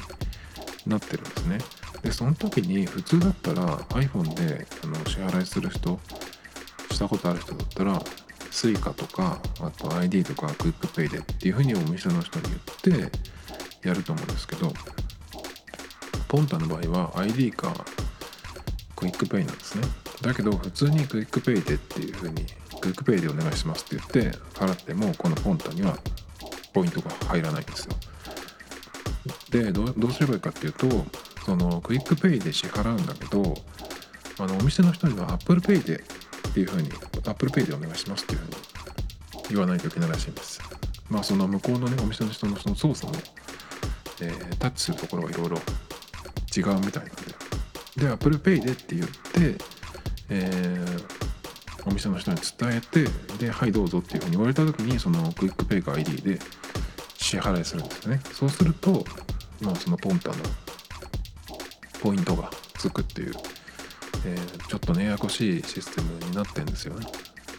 [0.87, 1.59] なってるんですね。
[2.03, 5.99] でその時に普通だったら iPhone であの支払いする人
[6.91, 7.99] したことある人だったら
[8.51, 12.45] Suica とかあと ID とか QuickPay でっていう風にお店の人に
[12.91, 13.19] 言って
[13.89, 14.73] やると思うんですけど
[16.35, 17.73] ポンタの場合は ID か
[18.97, 19.87] クイックペイなんですね。
[20.21, 22.45] だけど普通に QUICPay でっていう風に
[22.81, 25.97] QUICPay でお願いしますって言って払ってもこのポンタには
[26.73, 27.95] ポイントが入らないんですよ。
[29.51, 30.89] でどうすればいいかっていうと
[31.47, 33.55] その QUICPay で支払うんだけど
[34.41, 36.03] あのお店の人には Apple Pay で
[36.49, 36.91] っていう風に
[37.29, 38.57] Apple Pay でお願いしますっていう風に
[39.51, 40.61] 言わないといけないらしいんです
[41.09, 43.21] まあその向こうのねお店の人のその操作も
[44.21, 45.59] えー、タッチするところがいろいろ
[46.55, 47.11] 違うみたいな。
[47.11, 47.15] ん
[47.97, 49.65] でで Apple Pay でって言って、
[50.29, 56.39] えー、お店の人に伝えてではいどうぞっていうふうに言われた時にその QUICPay か ID で
[57.17, 58.21] 支払いするんですね。
[58.33, 59.05] そうすると
[59.61, 60.37] まあそのポンタの
[62.01, 63.35] ポイントがつくっていう、
[64.27, 67.07] えー、ちょっとねややこしいシステムになってんですよね。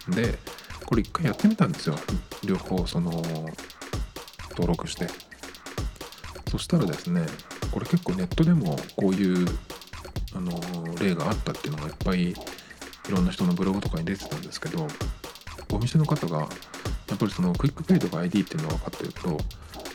[0.10, 0.38] で
[0.86, 1.96] これ一回やってみたんですよ。
[2.44, 3.12] 両方その
[4.52, 5.08] 登録して。
[6.50, 7.26] そしたらですね
[7.72, 9.48] これ結構ネットでもこういう
[10.34, 10.52] あの
[11.00, 12.36] 例があったっていうのがいっぱいい
[13.10, 14.88] ろんな人のブログとかに出てたんですけど
[15.72, 16.48] お店の方が
[17.10, 19.38] やっぱりその QUICPay とか ID っていうのが分かってると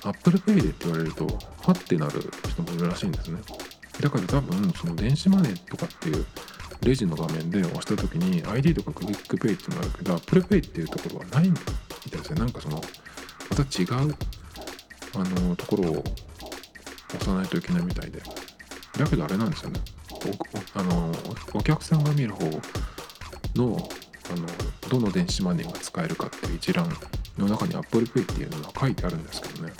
[0.08, 3.40] Apple Pay でって言われるとはってなる人もいるらしいんですね。
[4.00, 6.24] だから多分その電子マネーとかっていう
[6.82, 11.62] レジの画面で押した時に ID とかクイックペイっていうのがあるけど Apple Pay っていうところはないみた
[12.06, 12.40] いですね。
[12.40, 12.80] なんかその
[13.50, 14.14] また違う
[15.14, 16.04] あのところを
[17.14, 18.22] 押さないといけないみたいで。
[18.98, 19.80] だけどあれなんですよね。
[20.74, 21.12] おあの
[21.54, 22.44] お客さんが見る方
[23.54, 23.88] の
[24.30, 24.46] あの
[24.88, 26.88] どの電子マネーが使えるかっていう一覧
[27.38, 29.72] の中に Apple Pay っていうのが書いてあるんですけどね。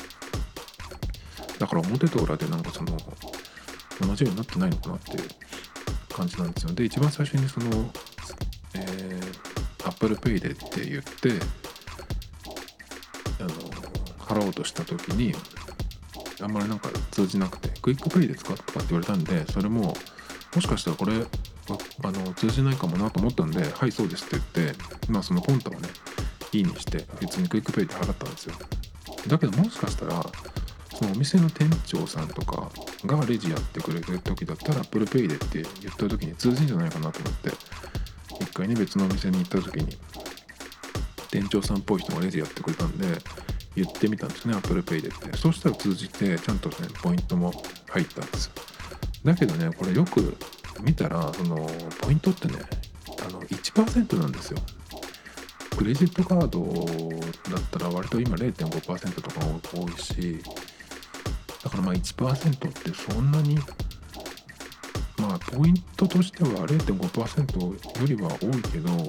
[1.59, 2.97] だから表と裏でなんかその
[4.01, 5.29] 同じようになってないのかなっていう
[6.09, 6.73] 感じなんですよ。
[6.73, 7.91] で一番最初にその、
[8.75, 11.33] えー、Apple Pay でって言って
[13.41, 13.51] あの
[14.19, 15.35] 払おうとした時に
[16.43, 19.95] あんまりなんか通じなくて QUICPay で使ったかって言われたんでそれも
[20.55, 21.13] もしかしたらこれ
[22.03, 25.89] あの通じないかもなと思ったんではいそうですって言ってまあそのポンタをね
[26.53, 28.55] いいにして普通に QUICPay で払ったんですよ。
[29.29, 30.25] だけどもしかしたら
[30.97, 32.71] そのお店の店長さんとか
[33.07, 37.51] がレジやってくれてる時だったら Apple Pay でって言った時に通じんじゃないかなと思って
[38.41, 39.97] 一回ね別のお店に行った時に
[41.31, 43.07] 店長さんっぽい人がレジやってくれたんで
[43.77, 45.37] 言ってみたんですね Apple Pay でって。
[45.37, 47.53] そうしたら通じてちゃんとねポイントも
[47.91, 48.53] 入ったんですよ。
[49.25, 50.37] だけどねこれよく
[50.83, 51.69] 見たらその
[52.01, 52.55] ポイントってね
[53.27, 54.59] あの1%なんですよ。
[55.77, 56.61] クレジットカード
[57.55, 59.41] だったら割と今0.5%とか
[59.73, 60.43] 多いし
[61.65, 63.57] だからまあ1%ってそんなに
[65.17, 69.09] まあポイントとしては0.5%よりは多いけど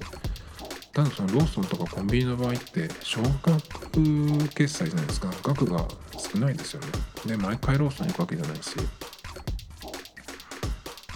[0.93, 3.51] ただそのローソンとかコンビニの場合って少額
[3.91, 5.31] 決済じゃないですか。
[5.43, 5.85] 額が
[6.17, 6.87] 少ないですよね。
[7.25, 8.75] で毎回ローソン行くわけじゃないし。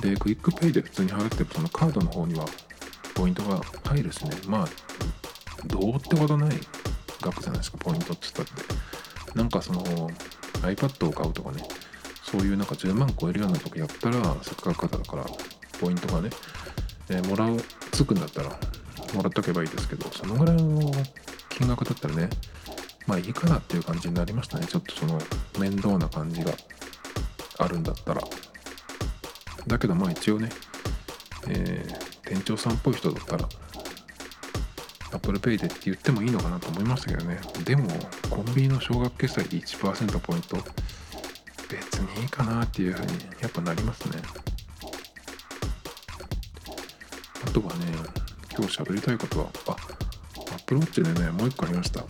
[0.01, 2.45] で QUICPay で普通に払ってもそのカードの方には
[3.15, 4.31] ポイントが入るしね。
[4.47, 4.67] まあ
[5.67, 6.51] どうってことない
[7.21, 9.37] 額じゃないですかポイントって言ったって。
[9.37, 9.83] なんかその
[10.61, 11.63] iPad を買うとかね。
[12.25, 15.25] そういうなんか10万超えるような時やったらせっかくだから
[15.79, 16.29] ポイントがね、
[17.09, 17.57] えー、もらう
[17.91, 18.49] つくんだったら
[19.13, 20.91] もらっとけばいいですけどそのぐらいの
[21.57, 22.29] 金額だったらね
[23.07, 24.65] まあいいかなっていう感じになりましたね。
[24.65, 25.19] ちょっとその
[25.59, 26.51] 面倒な感じが
[27.59, 28.21] あるんだったら。
[29.67, 30.49] だけどまあ一応ね、
[31.47, 33.47] えー、店長さんっぽい人だったら
[35.11, 37.39] Apple Pay でって言ってもいいのかなと思いましたけどね。
[37.63, 37.87] でも
[38.29, 40.57] コンビニの少額決済で1%ポイント
[41.69, 44.19] 別にいいかなっていうふうにやっぱなりますね。
[47.45, 47.85] あとはね
[48.57, 50.04] 今日喋りたいことはあ
[50.65, 52.03] Apple Watch でねもう一個ありました。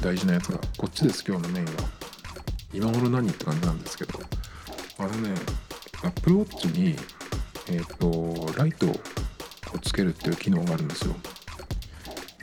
[0.00, 0.60] 大事なやつが。
[0.76, 1.72] こっちです今日のメインは。
[2.72, 4.20] 今頃何って感じなんですけど。
[4.98, 5.34] あれね
[6.04, 6.94] Apple Watch に
[7.68, 11.16] えっ、ー、とライトをつけるっていう機能があるんですよ。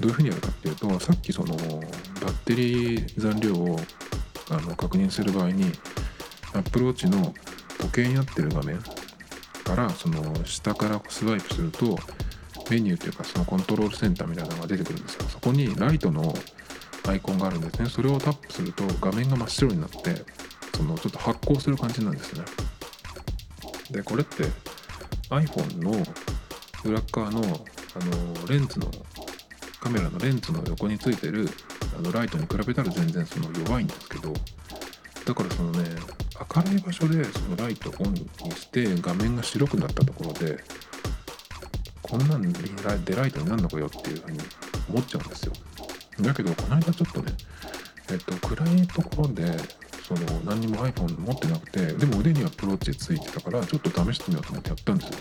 [0.01, 3.80] どういうふうにやるかっていうとさっきそのバッテリー残量を
[4.49, 5.72] あの確認する場合に
[6.53, 7.34] Apple Watch の
[7.80, 8.80] 時計になってる画面
[9.63, 11.97] からその下からスワイプすると
[12.70, 16.34] メニューというかそのコントロールセンターみたいなのが出てくるんですよそこにライトの
[17.07, 17.89] アイコンがあるんですね。
[17.89, 20.26] それをタップすると画面が真っ白になって
[20.76, 22.43] そのちょっと発光する感じなんですね。
[23.91, 24.43] でこれって
[25.30, 25.91] iPhone の
[26.84, 28.91] 裏側のあのレンズの
[29.80, 31.47] カメラのレンズの横についてる
[31.97, 34.34] あのライトに比べたら全然その弱いんですけど
[35.26, 35.89] だからそのね
[36.55, 40.61] 明るい場所でそのライトオンにして画面が白くなったところで
[42.08, 44.39] こんなんでライトになるのかよっていうふうに
[44.89, 45.53] 思っちゃうんですよ。
[46.22, 47.34] だけどこの間ちょっとね
[48.12, 49.58] えっと暗いところで
[50.08, 55.14] その何にも iPhone 持ってなくてでも腕にはプローチついてたからちょっと試してみようと思ってやったんですよ。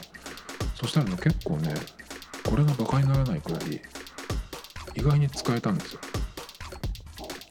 [0.75, 1.75] そしたらね結構ね
[2.45, 3.81] これがバカにならないくらい
[4.95, 6.01] 意外に使えたんですよ。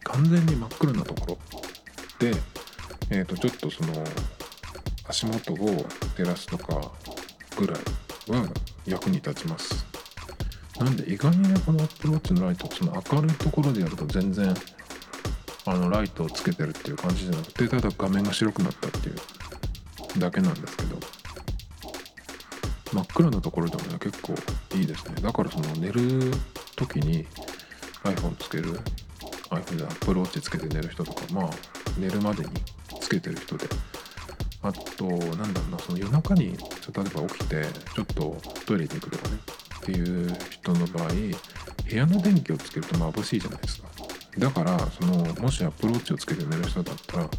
[0.04, 1.38] 完全に真っ暗なところ
[2.20, 2.38] で、
[3.10, 4.04] えー、とちょっとその
[5.08, 6.92] 足元を照らすとか
[7.58, 7.78] ぐらい
[8.30, 8.48] は
[8.86, 9.86] 役に立ちます。
[10.80, 14.54] なんで意外にねこの Apple Watch のライトその明るいところでやると全然
[15.66, 20.98] あのライトをつけてるっていう感じじゃなくてただ画面が白くなったっていうだけなんですけど。
[22.94, 24.36] 真っ暗なところでもね結構
[24.76, 25.16] いいですね。
[25.20, 26.32] だからその寝る
[26.76, 27.26] 時に
[28.04, 28.80] iPhone つける
[29.50, 31.50] iPhone で Apple Watch つけて寝る人とかまあ
[31.98, 32.50] 寝るまでに
[33.02, 33.66] つけてる人で
[34.64, 36.56] あとなんだろうなその夜中に例え
[37.10, 39.38] ば起きてちょっとトイレに行くとかね
[39.78, 43.90] っていう人の場合部屋の電気をつけると眩しいじゃないですか。
[44.38, 47.30] だからそのもし Apple Watch をつけて寝る人だったら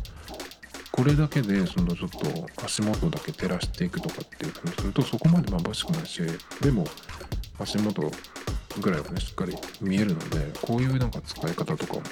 [0.92, 6.22] これだけでそのちょっと足元だけ照らしていくとかっていうふうにするとそこまで眩しくないし
[6.60, 6.86] でも
[7.58, 8.10] 足元
[8.80, 12.02] ぐらいはねしっかり見えるのでこういうなんか使い方とかも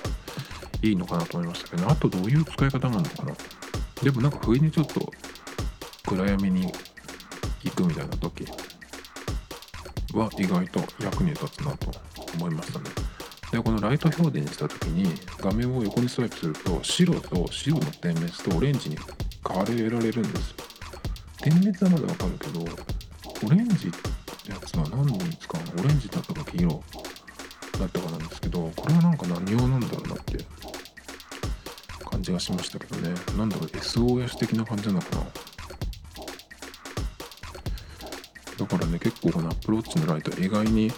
[0.83, 3.35] いいのかなと思いましたけどあとどういう使い方があるのかな。
[4.03, 5.13] でもなんか不意にちょっと
[6.09, 6.73] 暗闇に
[7.63, 8.45] 行くみたいな時
[10.13, 11.91] は意外と役に立つなと
[12.35, 12.85] 思いましたね。
[13.53, 18.97] でこのライト表示にした時に画面を横にスワイプすると白と白の点滅とオレンジに
[19.47, 20.57] 変わられるんですよ。
[21.43, 22.61] 点滅はまだわかるけど
[23.47, 26.83] オレンジってやつは何に使うのオレンジだったか黄色
[27.79, 30.39] だったかなんですけどこれはなんか何用なんだろうなって
[32.23, 33.13] 感じがしましたけどね。
[33.37, 35.27] なんだろう SOS 的な感じなのかな。
[38.59, 40.93] だからね結構この Apple Watch のライト意外に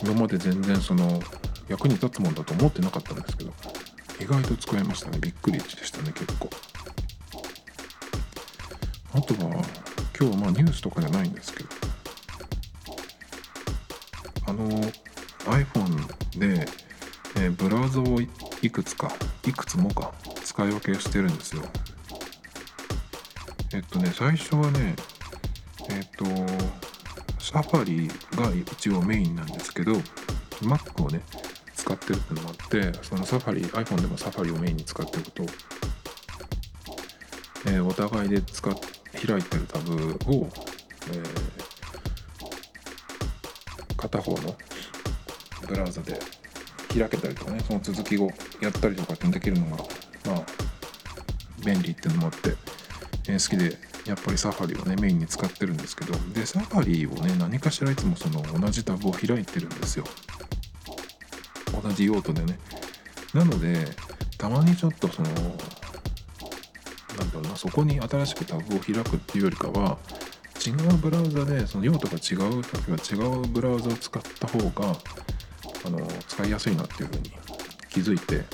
[0.00, 1.20] 今まで全然その
[1.68, 3.52] 役に立つもんだと思ってなかったんですけど
[4.20, 5.18] 意外と使えましたね。
[5.20, 6.48] びっくりでしたね結構。
[9.14, 11.68] あとは今日はまあニュースとかじゃないんですけど
[14.46, 14.68] あの
[15.46, 16.66] iPhone で、
[17.36, 18.20] えー、ブラウザを
[18.62, 19.10] いくつか
[19.44, 20.12] いくつもか
[20.56, 21.62] 使い分けしてるんですよ。
[23.74, 24.96] えっとね最初はね
[25.90, 26.24] えっと
[27.38, 29.92] サファリが一応メインなんですけど
[30.62, 31.20] Mac をね
[31.74, 35.42] 使ってるってのもあってそのサファリ iPhone でもサファリをメインに使っておくと、
[37.66, 38.74] えー、お互いで使っ
[39.26, 40.48] 開いてるタブを、
[41.12, 41.56] えー
[43.96, 44.54] 片方の
[45.66, 46.18] ブラウザで
[46.96, 48.30] 開けたりとかねその続きを
[48.60, 49.82] やったりとかってできるのが
[50.26, 50.42] まあ
[51.64, 52.54] 便利っていうのもあって、
[53.28, 60.04] えー、好きでやっぱりサファリをねメインに使ってるんですけどでサファリをね何かしらいつもその同じタブを開いてるんですよ。
[61.82, 62.58] 同じ用途でね。
[63.34, 63.84] なので
[64.38, 65.34] たまにちょっとそのな
[67.24, 69.98] んだろうなそこに新しくタブを開くっていうよりかは
[70.64, 74.96] 違うブラウザでその用途が違う時は違うブラウザを使った方が
[75.84, 77.30] あの使いやすいなっていうふうに
[77.88, 78.44] 気づいて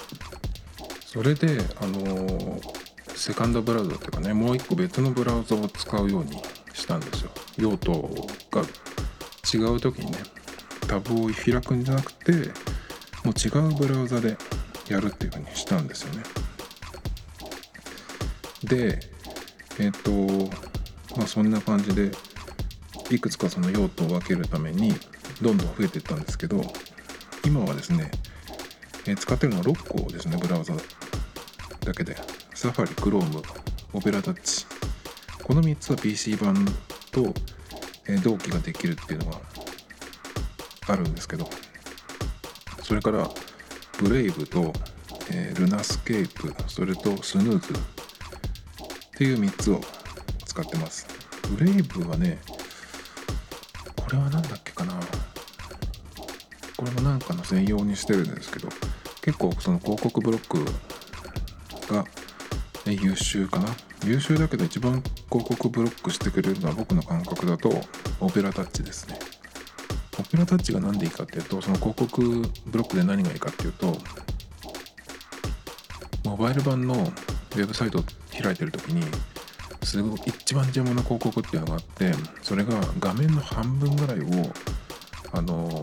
[1.12, 2.58] それであの
[3.14, 6.42] セカンドブラウザっていうかねもう一個別のブラウザを使うように
[6.72, 7.30] したんですよ。
[7.58, 7.92] 用途
[8.50, 8.62] が
[9.52, 10.18] 違う時にね
[10.88, 12.32] タブを開くんじゃなくて
[13.24, 14.38] もう違うブラウザで
[14.88, 16.22] やるっていうふうにしたんですよね。
[18.64, 18.98] で
[19.80, 20.50] えっ、ー、と
[21.14, 22.10] まあそんな感じで
[23.10, 24.94] いくつかその用途を分けるために
[25.42, 26.62] どんどん増えていったんですけど
[27.44, 28.10] 今はですね、
[29.06, 30.72] えー、使ってるのは6個ですねブラウザ。
[31.84, 32.16] だけで
[32.54, 33.42] サファリ、Chrome、
[33.92, 34.66] Opera Touch
[35.42, 36.64] この3つは PC 版
[37.10, 37.34] と、
[38.06, 39.40] え、同期ができるっていうのが
[40.88, 41.48] あるんですけど
[42.82, 43.28] それから
[43.98, 44.72] Brave と、
[45.30, 47.76] えー、 Lunascape それとスヌーズっ
[49.16, 49.80] ていう3つを
[50.44, 51.06] 使ってます。
[51.56, 52.38] Brave はね
[53.96, 54.94] これは何だっけかな。
[56.76, 58.68] これもなんかの専用にしてるんですけど
[59.20, 60.64] 結構その広告ブロック
[61.92, 62.04] が、
[62.86, 63.68] 優秀かな？
[64.04, 67.70] 優秀だけど一番広告ブロックしてくれるのは僕の感覚だと
[68.18, 69.18] オペラタッチですね。
[70.18, 72.22] オペラタッチが何でいいかっていうとその広告
[72.66, 73.96] ブロックで何がいいかっていうと
[76.24, 78.04] モバイル版のウェブサイトを
[78.42, 79.02] 開いてる時に
[79.84, 82.12] すごい一番邪魔な広告っていうのがあって
[82.42, 84.52] それが画面の半分ぐらいを
[85.32, 85.80] あの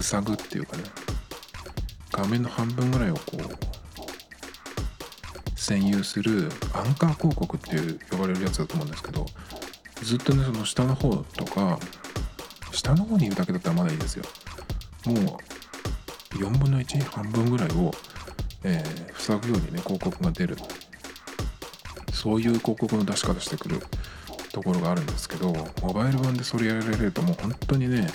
[0.00, 0.82] 塞ぐっていうかね。
[2.12, 3.40] 画面の半分ぐらいをこう
[5.64, 9.24] 占有するアンカー広告っていう呼ばれるやつだと思うんですけど
[10.02, 11.78] ずっとねその下の方とか
[12.70, 14.24] 下の方にいるだけだったらまだいいですよ。
[15.06, 17.92] もう4分の1半分ぐらいを、
[18.64, 20.56] えー、塞ぐようにね広告が出る。
[22.12, 23.80] そういう広告の出し方してくる
[24.52, 25.52] ところがあるんですけど
[25.82, 28.08] モバイル版でそれやられるともう本当にね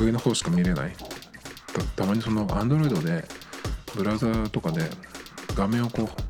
[0.00, 0.92] 上の方しか見れない。
[1.96, 3.24] たまにその Android で
[3.94, 4.82] ブラウザとかで
[5.54, 6.21] 画面をこう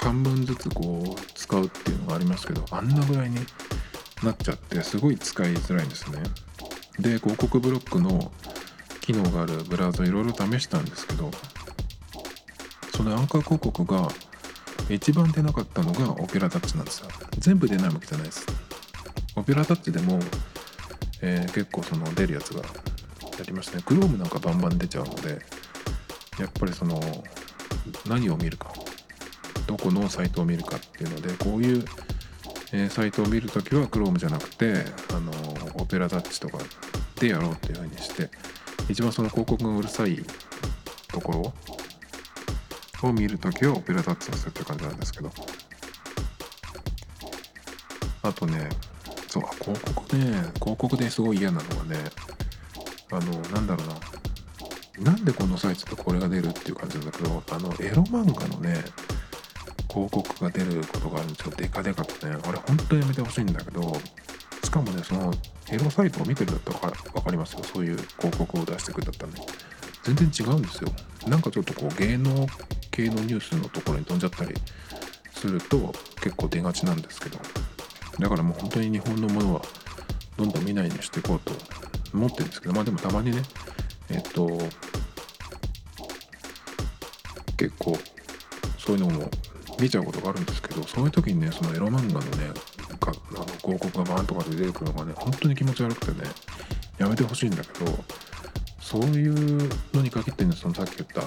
[0.00, 3.36] 半分ずつこう使うっていうのがありますけどあんなぐらいに
[4.22, 6.22] なっちゃってすごい使いづらいんですね。
[6.98, 8.32] で広告ブロックの
[9.00, 11.30] 機能があるブラウザいろいろ試したんですけど
[12.94, 14.08] そのアンカー広告が
[14.88, 17.08] 一番出なかったのがオペラタッチなんですよ。
[17.38, 18.46] 全部出ないわけじゃないです。
[19.36, 20.18] オペラタッチでも、
[21.22, 25.38] えー、結構その出るやつがありましたね Chrome なんかバンバン出ちゃうので
[26.38, 27.00] やっぱりその
[28.06, 28.69] 何を見るか
[29.70, 31.84] どこのサイトを見るかっていうのでこういう、
[32.72, 35.30] え、サイトを見るときは Chrome じゃなくてあの
[35.76, 36.58] オペラタッチとか
[37.20, 38.28] でやろうっていうふうにして
[38.88, 40.18] 一番その広告がうるさい
[41.06, 41.52] とこ
[43.02, 45.30] ろを見るときはオペラタッチをするって感じなんですけど。
[48.22, 48.68] あとね
[49.28, 50.24] そう広告ね
[50.56, 51.96] 広告ですごい嫌なのはね
[53.12, 53.94] あのなんだろうな。
[55.12, 58.84] なんでこのサイトとこれが出るっていう感じなんだけどあのエロ漫画のね
[59.90, 63.92] 広告が出ることがあるんですよデカデカとねあれ本当にやめてほしいんだけど
[64.62, 65.34] しかもねその
[65.70, 67.62] エロサイトを見てるだったら分かりますよ。
[67.64, 69.46] そういう広告を出してくるんだったらね
[70.04, 70.90] 全然違うんですよ。
[71.26, 72.46] なんかちょっとこう芸能
[72.90, 74.54] 系のニュースのところに飛んじゃったり
[75.32, 77.38] すると結構出がちなんですけど。
[78.18, 79.62] だからもう本当に日本のものは
[80.36, 81.52] どんどん見ないようにしていこうと
[82.12, 83.42] 思ってるんですけどまあでもたまにね
[84.10, 84.46] えっと
[87.56, 87.96] 結構
[88.78, 89.30] そういうのも
[89.80, 92.52] 見ちゃうことがあるんですけどそういう時にねそのエロ漫画のね
[92.98, 96.30] かあの広告がバーンとかで出てくるのがね本当に気持ち悪くてね
[96.98, 98.04] やめてほしいんだけど
[98.80, 101.22] そういうのに限ってねそのさっき言った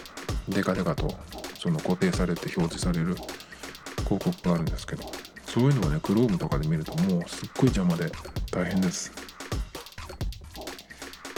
[0.49, 1.15] デカデカと
[1.57, 3.15] その固定されて表示される
[4.03, 5.03] 広告があるんですけど
[5.45, 8.11] そういうのはね Chrome とかで見るともうすっごい邪魔で
[8.51, 9.11] 大変です。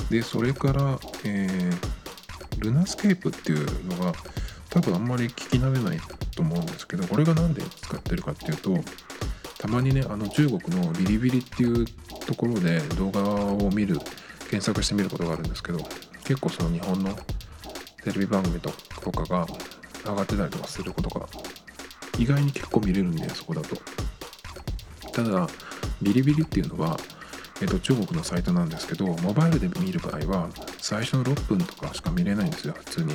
[0.09, 4.13] でそれから、えー、ルナスケープっていうのが
[4.70, 5.99] 多分あんまり聞き慣れない
[6.36, 8.75] と思うんですけどこれが何で使ってるかっていうと
[9.57, 11.86] たまにねあの中国のビリビリっていう
[12.25, 13.97] ところで動画を見る
[14.41, 15.79] 検索してみることがあるんですけど
[16.23, 17.13] 結構その日本の
[18.03, 19.47] テレビ番組とかが
[20.05, 21.27] 上がってたりとかすることが
[22.19, 23.75] 意外に結構見れるんでそこだと。
[25.11, 25.47] ただ
[26.01, 26.97] ビリビリっていうのは
[27.61, 33.13] えっと、中国のサイトなんですけどモバイルで見る場合は最初の6分とかしか見れないんですよ普通に。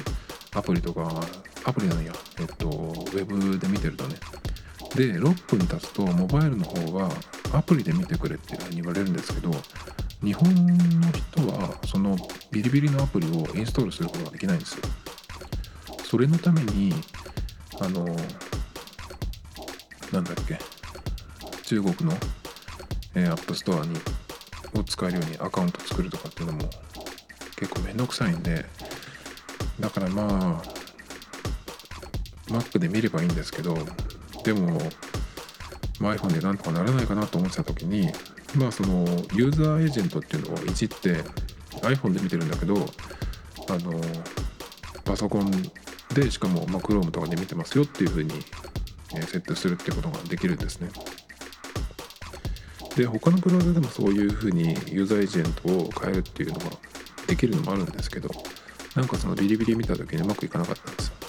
[0.52, 1.02] アプリとか
[1.64, 4.16] アプリなんやえっとウェブで見てるとね。
[4.94, 7.10] で6分経つとモバイルの方は
[7.52, 9.52] アプリで見てくれっていうふうに言われるんですけど
[10.22, 12.16] 日本の人はその
[12.50, 14.82] ビリビリのアプリをインストールすることができないんですよ。
[16.04, 16.92] それのために
[17.80, 18.04] あの
[20.12, 20.58] なんだっけ
[21.62, 22.16] 中国の、
[23.14, 23.96] えー、 App Store に
[24.74, 26.68] を使えるようにアカウント作るとかっていうのも
[27.56, 28.66] 結構めんどくさいんで
[29.78, 30.79] だからまあ
[32.50, 33.76] Mac で見ればいいんですけど
[34.44, 34.80] でも、
[36.00, 38.10] iPhone でなんとかならないかなと思ってた時に
[38.56, 41.22] まあそのユーザーエージェントっていうのをいじって
[41.82, 44.00] iPhone で見てるんだけどあの
[45.04, 45.50] パソコン
[46.14, 48.30] でしかも、まあ、Chrome とかで見てますよっていう風に
[49.10, 50.90] 設定するってことができるんですね。
[52.96, 56.64] で他のブラウザでもそういう風にユーザーエージェントを変えるっていうのが
[57.26, 58.28] できるのもあるんですけど
[58.96, 61.19] なんかそのビリビリ見た時にうまくいかなかったんですよ。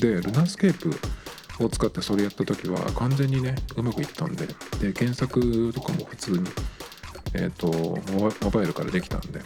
[0.00, 4.46] で Lunascape を使ってそれやった時は完全にねうまくいったんで
[4.80, 6.38] で検索とかも普通に
[7.34, 7.98] えっ、ー、と
[8.42, 9.40] モバイルからできたんで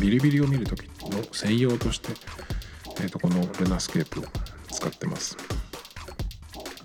[0.00, 2.12] ビリビリを見る時の専用として、
[3.02, 4.24] えー、とこの Lunascape を
[4.70, 5.36] 使ってます。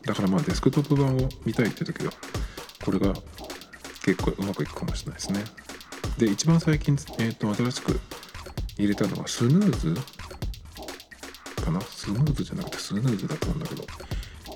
[0.04, 2.12] だからまあデスクトップ版を見たいって時は
[2.84, 3.14] これが
[4.04, 5.44] 結構うまくいくかもしれないですね。
[6.18, 8.00] で一番最近、えー、と新しく
[8.78, 9.96] 入れたのはスヌーズ
[11.66, 11.82] かな。
[11.82, 13.84] スヌーズじゃなくてスヌーズだと思うんだけど。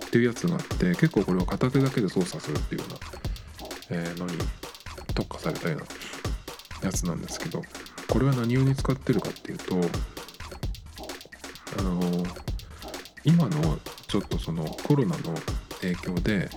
[0.09, 4.33] っていうやつがあって結構これを片手だけで操作するっていうような、えー、のに
[5.13, 5.79] 特化されたよう
[6.83, 7.61] なやつなんですけど
[8.07, 9.75] これは何用に使ってるかっていうと
[11.77, 12.25] あのー、
[13.23, 15.35] 今のちょっとそのコロナの
[15.81, 16.49] 影響で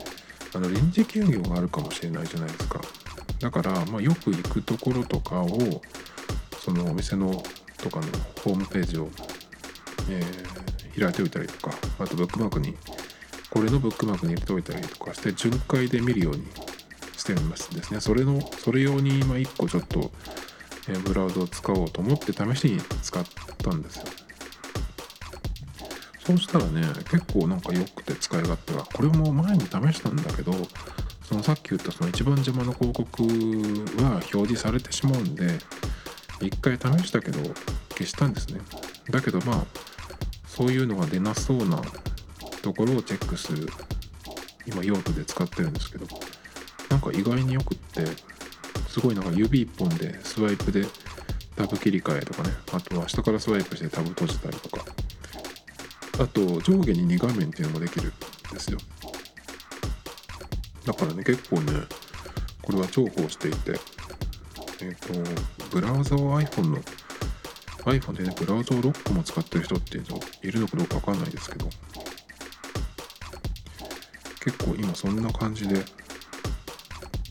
[0.54, 2.80] あの臨時休業があるかもしれないじゃないですか。
[3.40, 5.82] だから、まあ、よく行くところとかを
[6.58, 7.42] そのお店の
[7.76, 8.06] とかの
[8.44, 9.10] ホームページを、
[10.08, 12.74] えー、開いておいたりとかあとブックマークに
[13.50, 16.46] これのブックマークに入れておいたりとかして巡回で見るように
[17.16, 18.00] してますですね。
[18.00, 20.10] それのそれ用に今1個ちょっと、
[20.88, 23.24] えブラウザを使おうと思って試しに使っ
[23.58, 24.04] たんですよ。
[26.26, 30.52] そうしたらね結構なんか良くて使い勝手がこれも前に試したんだけど
[31.24, 33.22] そのさっき言ったその一番邪魔な広告
[34.02, 35.58] は表示されてしまうんで
[36.40, 37.40] 一回試したけど
[37.90, 38.60] 消したんですね。
[39.10, 39.66] だけどまあ
[40.54, 41.80] そういうのが出なそうな
[42.60, 43.66] ところをチェックする。
[44.66, 46.06] 今用途で使ってるんですけど。
[46.90, 48.04] なんか意外によくって
[48.86, 50.84] すごいなんか指1本でスワイプで
[51.56, 52.50] タブ切り替えとかね。
[52.70, 54.84] あとは下からスワイプしてタブ閉じたりとか。
[56.18, 58.12] あと上下に2画面っていうのもできる
[58.50, 58.78] んですよ。
[60.84, 61.72] だからね結構ね
[62.60, 63.80] これは重宝していて。
[64.82, 66.78] えっ、ー、とブラウザを iPhone の
[67.84, 71.68] iPhone でねブラウザを6個も使ってる人っていうのいるのかどうかわかんないですけど。
[74.44, 75.76] 結構今そんな感じで、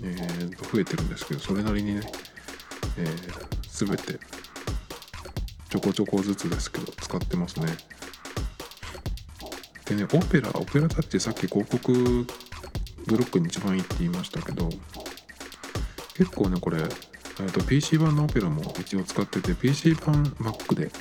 [0.02, 2.02] えー、と増えてるんですけどそれなりにね、
[2.98, 4.18] えー、全て
[5.68, 7.68] ちょこちょこずつですけど使ってますね。
[9.86, 11.92] でねオペラオペラタッチさっき広告
[13.08, 14.70] ブロックに一番いいって言いましたけど
[16.16, 16.78] 結構ねこれ、
[17.40, 20.92] えー、と PC 版のオペラも一応使ってて PC 版 Mac で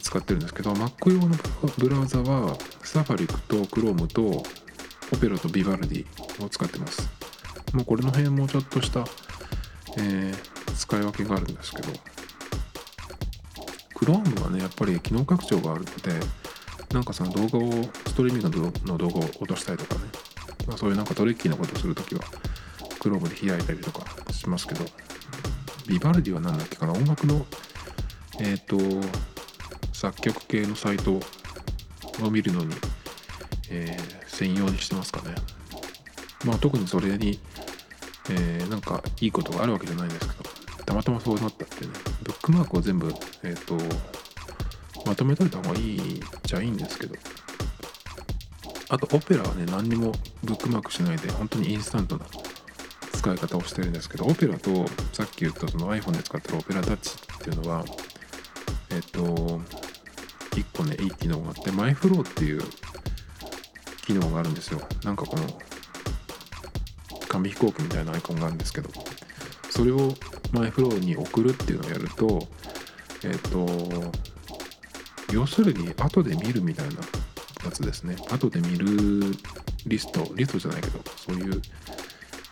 [0.00, 1.36] 使ってるんですけど Mac 用の
[1.78, 4.22] ブラウザはサファリクと Chrome と
[5.12, 7.08] オペラとビバルディを使ってます。
[7.72, 9.04] もうこれの辺もちょっとした、
[9.98, 11.88] えー、使い分けがあるんですけど、
[13.94, 16.26] Chrome はね、やっぱり機能拡張があるので、
[16.92, 17.70] なんかその動画を、
[18.06, 20.00] ストリーミングの動画を落としたりとかね、
[20.66, 22.22] まあ、そういうなんかトリッキーなことをするときは、
[23.00, 24.84] Chrome で開いたりとかしますけど、
[25.92, 27.44] ビバルディは何だっけかな、音楽の、
[28.40, 28.78] えっ、ー、と、
[29.92, 31.20] 作曲系のサイト
[32.22, 32.74] を見るのに、
[33.68, 35.34] えー、専用にしてますかね。
[36.46, 37.38] まあ特にそれに、
[38.30, 40.50] えー、なんかいいことがあるわけじゃないんですけど、
[40.86, 41.90] たまたまそうなったってね、
[42.22, 43.12] ブックマークを全部、
[43.42, 43.76] えっ、ー、と、
[45.04, 47.14] まとめといた方がいいじゃいいんですけど、
[48.88, 50.12] あとオペラはね、何にも
[50.42, 52.24] ブックマークしないで、本当にインスタントな
[53.22, 57.84] 使い方をしてるんですけど、オペラとさっき言ったその iPhone で使ってるオペラタッチっていうのは、
[58.90, 59.22] えっ、と、
[60.52, 62.62] 1個ね、いい機能があって、マイフローっていう
[64.04, 64.80] 機能があるんですよ。
[65.04, 65.46] なんかこの
[67.32, 68.90] 紙飛行機みたいなアイコンがあるんですけど
[69.70, 70.14] それを
[70.52, 72.46] マイフローに送るっていうのをやると
[73.24, 73.66] えっ、と
[75.32, 76.96] 要するに後で見るみたいな
[77.64, 78.16] やつですね。
[78.30, 79.34] 後で見る
[79.86, 81.62] リストリストじゃないけどそういう、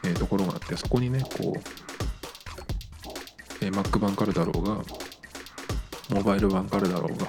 [0.05, 1.61] え、ところがあってそこにねこう
[3.63, 4.83] え Mac 版からだろうが
[6.11, 7.27] モバイル版からだろうが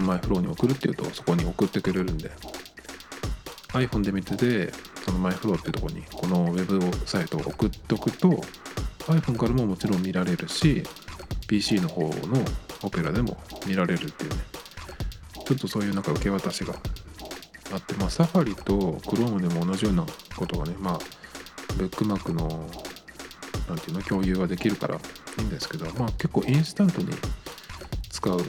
[0.00, 2.30] マイフローに送るっていうとそこに送ってくれるんで
[3.72, 4.72] iPhone で見てて
[5.04, 8.28] そのマイフローっていうとこにこのウェブサイトを送っとくと
[9.06, 10.82] iPhone からももちろん見られるし
[11.48, 12.10] PC の方の
[12.82, 13.36] オペラでも
[13.66, 14.36] 見られるっていうね
[15.46, 16.74] ちょっとそういうなんか受け渡しが
[17.72, 20.98] あってまあサファリと Chrome でも同じようなことがねまあ
[21.76, 22.68] ブックマークの
[23.68, 27.08] なんていうの共有はできるからいいんですけどまあ結構インスタントに
[28.10, 28.40] 使う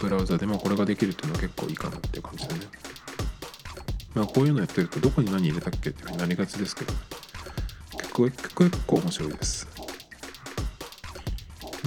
[0.00, 2.60] ブラウザでもこれができるっていうのは結構いいかなっていう感じでね。
[4.14, 6.92] まあこういうのやってるとどこに何入れたっけっていうふうになりがちですけど
[7.98, 9.68] 結構結構結構面白いです。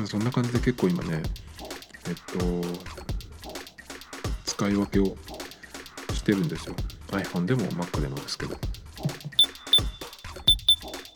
[0.06, 1.22] そんな感じで結構今ね
[2.08, 2.68] えっと
[4.46, 5.16] 使い分けを
[6.14, 6.76] してるんですよ。
[7.12, 8.58] iPhone でも Mac でもですけど。